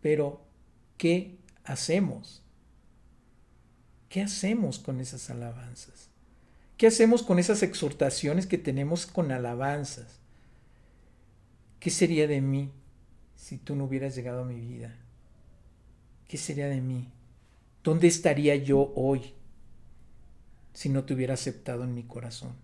Pero, 0.00 0.42
¿qué 0.96 1.36
hacemos? 1.64 2.42
¿Qué 4.08 4.22
hacemos 4.22 4.78
con 4.78 5.00
esas 5.00 5.28
alabanzas? 5.28 6.08
¿Qué 6.76 6.88
hacemos 6.88 7.22
con 7.22 7.38
esas 7.38 7.62
exhortaciones 7.62 8.46
que 8.46 8.58
tenemos 8.58 9.06
con 9.06 9.30
alabanzas? 9.30 10.18
¿Qué 11.78 11.90
sería 11.90 12.26
de 12.26 12.40
mí 12.40 12.72
si 13.36 13.58
tú 13.58 13.76
no 13.76 13.84
hubieras 13.84 14.16
llegado 14.16 14.42
a 14.42 14.46
mi 14.46 14.58
vida? 14.58 14.96
¿Qué 16.26 16.36
sería 16.36 16.66
de 16.66 16.80
mí? 16.80 17.08
¿Dónde 17.84 18.08
estaría 18.08 18.56
yo 18.56 18.92
hoy 18.96 19.34
si 20.72 20.88
no 20.88 21.04
te 21.04 21.14
hubiera 21.14 21.34
aceptado 21.34 21.84
en 21.84 21.94
mi 21.94 22.02
corazón? 22.02 22.54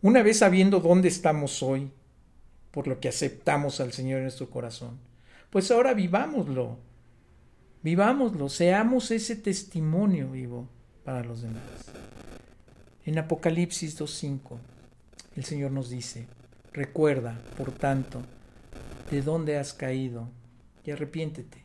Una 0.00 0.22
vez 0.22 0.38
sabiendo 0.38 0.80
dónde 0.80 1.08
estamos 1.08 1.62
hoy, 1.62 1.90
por 2.70 2.86
lo 2.86 3.00
que 3.00 3.08
aceptamos 3.08 3.80
al 3.80 3.92
Señor 3.92 4.18
en 4.18 4.24
nuestro 4.24 4.48
corazón, 4.48 4.98
pues 5.50 5.70
ahora 5.70 5.92
vivámoslo, 5.92 6.78
vivámoslo, 7.82 8.48
seamos 8.48 9.10
ese 9.10 9.36
testimonio 9.36 10.30
vivo 10.30 10.68
para 11.04 11.24
los 11.24 11.42
demás. 11.42 11.62
En 13.06 13.20
Apocalipsis 13.20 14.00
2.5, 14.00 14.58
el 15.36 15.44
Señor 15.44 15.70
nos 15.70 15.90
dice, 15.90 16.26
recuerda, 16.72 17.40
por 17.56 17.70
tanto, 17.70 18.20
de 19.12 19.22
dónde 19.22 19.58
has 19.58 19.72
caído 19.72 20.28
y 20.84 20.90
arrepiéntete. 20.90 21.62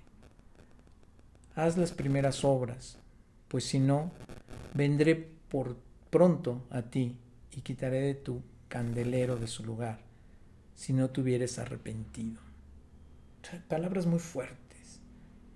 Haz 1.55 1.77
las 1.77 1.93
primeras 1.93 2.45
obras, 2.45 2.99
pues 3.47 3.63
si 3.63 3.79
no, 3.79 4.11
vendré 4.75 5.15
por 5.49 5.77
pronto 6.11 6.61
a 6.69 6.83
ti 6.83 7.17
y 7.51 7.61
quitaré 7.61 8.01
de 8.01 8.13
tu 8.13 8.43
candelero 8.67 9.35
de 9.35 9.47
su 9.47 9.65
lugar, 9.65 9.99
si 10.75 10.93
no 10.93 11.09
te 11.09 11.21
hubieres 11.21 11.57
arrepentido. 11.57 12.39
palabras 13.67 14.05
muy 14.05 14.19
fuertes 14.19 15.01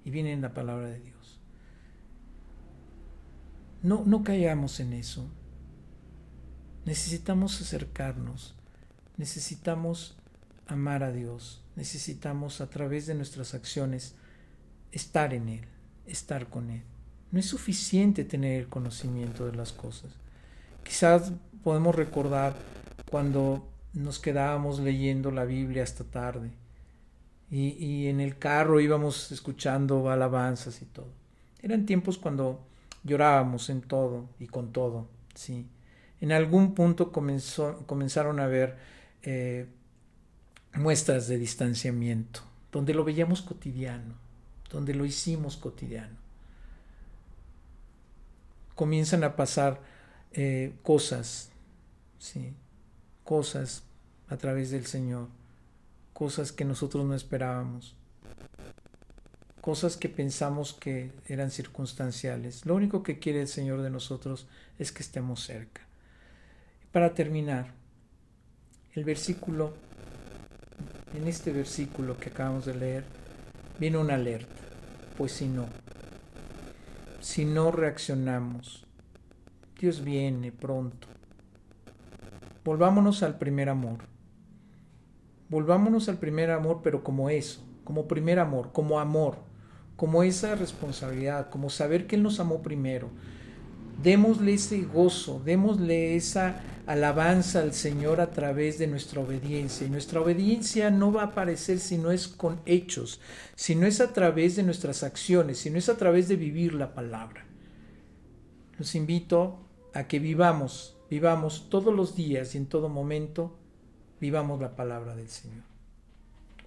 y 0.04 0.10
vienen 0.10 0.42
la 0.42 0.56
palabra 0.56 0.90
de 0.90 1.00
Dios. 1.00 1.40
No, 3.84 4.04
no 4.04 4.24
caigamos 4.24 4.80
en 4.80 4.94
eso. 4.94 5.30
Necesitamos 6.86 7.60
acercarnos, 7.60 8.54
necesitamos 9.18 10.16
amar 10.68 11.02
a 11.02 11.12
Dios, 11.12 11.64
necesitamos 11.76 12.62
a 12.62 12.70
través 12.70 13.08
de 13.08 13.16
nuestras 13.16 13.56
acciones 13.56 14.14
estar 14.92 15.34
en 15.34 15.50
Él, 15.50 15.66
estar 16.06 16.48
con 16.48 16.70
Él. 16.70 16.84
No 17.32 17.40
es 17.40 17.48
suficiente 17.48 18.24
tener 18.24 18.62
el 18.62 18.70
conocimiento 18.70 19.48
de 19.48 19.56
las 19.56 19.74
cosas. 19.74 20.12
Quizás 20.84 21.32
podemos 21.64 21.96
recordar 21.96 22.56
cuando 23.10 23.68
nos 23.94 24.20
quedábamos 24.20 24.80
leyendo 24.80 25.32
la 25.32 25.46
Biblia 25.46 25.82
hasta 25.82 26.04
tarde 26.04 26.52
y, 27.50 27.70
y, 27.84 28.08
en 28.10 28.20
el 28.20 28.38
carro 28.38 28.80
íbamos 28.80 29.32
escuchando 29.32 30.12
alabanzas 30.12 30.84
y 30.84 30.86
todo. 30.86 31.10
Eran 31.64 31.88
tiempos 31.88 32.20
cuando 32.20 32.64
llorábamos 33.04 33.72
en 33.72 33.82
todo 33.82 34.30
y 34.40 34.46
con 34.46 34.72
todo, 34.72 35.08
sí 35.34 35.68
en 36.26 36.32
algún 36.32 36.74
punto 36.74 37.12
comenzaron 37.12 38.40
a 38.40 38.46
haber 38.46 38.76
eh, 39.22 39.68
muestras 40.74 41.28
de 41.28 41.38
distanciamiento, 41.38 42.40
donde 42.72 42.96
lo 42.96 43.04
veíamos 43.04 43.44
cotidiano, 43.44 44.16
donde 44.72 44.96
lo 44.96 45.06
hicimos 45.06 45.56
cotidiano. 45.56 46.18
Comienzan 48.74 49.24
a 49.24 49.36
pasar 49.36 49.80
eh, 50.32 50.74
cosas, 50.82 51.52
¿sí? 52.18 52.56
cosas 53.24 53.84
a 54.28 54.38
través 54.38 54.72
del 54.72 54.88
Señor, 54.88 55.28
cosas 56.12 56.52
que 56.52 56.66
nosotros 56.66 57.06
no 57.06 57.14
esperábamos, 57.14 57.96
cosas 59.62 59.96
que 59.96 60.10
pensamos 60.10 60.74
que 60.74 61.12
eran 61.28 61.52
circunstanciales. 61.52 62.66
Lo 62.66 62.74
único 62.74 63.04
que 63.04 63.20
quiere 63.20 63.42
el 63.42 63.48
Señor 63.48 63.84
de 63.84 63.92
nosotros 63.92 64.48
es 64.80 64.92
que 64.92 65.04
estemos 65.04 65.44
cerca. 65.44 65.85
Para 66.96 67.14
terminar, 67.14 67.74
el 68.94 69.04
versículo, 69.04 69.74
en 71.14 71.28
este 71.28 71.52
versículo 71.52 72.16
que 72.18 72.30
acabamos 72.30 72.64
de 72.66 72.74
leer, 72.74 73.04
viene 73.78 73.98
una 73.98 74.14
alerta, 74.14 74.62
pues 75.18 75.34
si 75.34 75.50
no, 75.50 75.66
si 77.20 77.44
no 77.44 77.72
reaccionamos, 77.72 78.86
Dios 79.78 80.06
viene 80.06 80.54
pronto. 80.54 81.10
Volvámonos 82.64 83.24
al 83.24 83.38
primer 83.38 83.68
amor. 83.68 83.98
Volvámonos 85.50 86.08
al 86.08 86.18
primer 86.18 86.50
amor, 86.50 86.80
pero 86.82 87.04
como 87.04 87.30
eso, 87.30 87.62
como 87.84 88.08
primer 88.08 88.40
amor, 88.40 88.72
como 88.72 89.02
amor, 89.02 89.40
como 89.98 90.24
esa 90.24 90.56
responsabilidad, 90.56 91.50
como 91.50 91.70
saber 91.70 92.08
que 92.08 92.16
Él 92.16 92.24
nos 92.24 92.40
amó 92.40 92.62
primero. 92.62 93.10
Démosle 94.02 94.54
ese 94.54 94.82
gozo, 94.84 95.42
démosle 95.44 96.16
esa 96.16 96.62
alabanza 96.88 97.60
al 97.60 97.74
Señor 97.74 98.22
a 98.22 98.32
través 98.32 98.78
de 98.78 98.88
nuestra 98.88 99.22
obediencia. 99.22 99.88
Y 99.88 99.90
nuestra 99.90 100.22
obediencia 100.22 100.92
no 100.92 101.12
va 101.12 101.24
a 101.24 101.26
aparecer 101.26 101.80
si 101.80 101.98
no 101.98 102.12
es 102.12 102.28
con 102.28 102.60
hechos, 102.66 103.20
si 103.56 103.76
no 103.76 103.86
es 103.86 104.02
a 104.02 104.14
través 104.14 104.56
de 104.56 104.64
nuestras 104.64 105.04
acciones, 105.04 105.60
si 105.60 105.70
no 105.70 105.78
es 105.78 105.90
a 105.90 105.98
través 105.98 106.28
de 106.28 106.36
vivir 106.36 106.74
la 106.74 106.94
palabra. 106.94 107.46
Los 108.78 108.96
invito 108.96 109.60
a 109.94 110.08
que 110.08 110.20
vivamos, 110.20 110.98
vivamos 111.10 111.70
todos 111.70 111.94
los 111.94 112.16
días 112.16 112.56
y 112.56 112.58
en 112.58 112.66
todo 112.68 112.90
momento, 112.90 113.58
vivamos 114.20 114.60
la 114.60 114.76
palabra 114.76 115.16
del 115.16 115.30
Señor. 115.30 115.64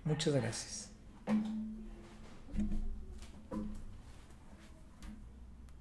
Muchas 0.05 0.35
gracias. 0.35 0.91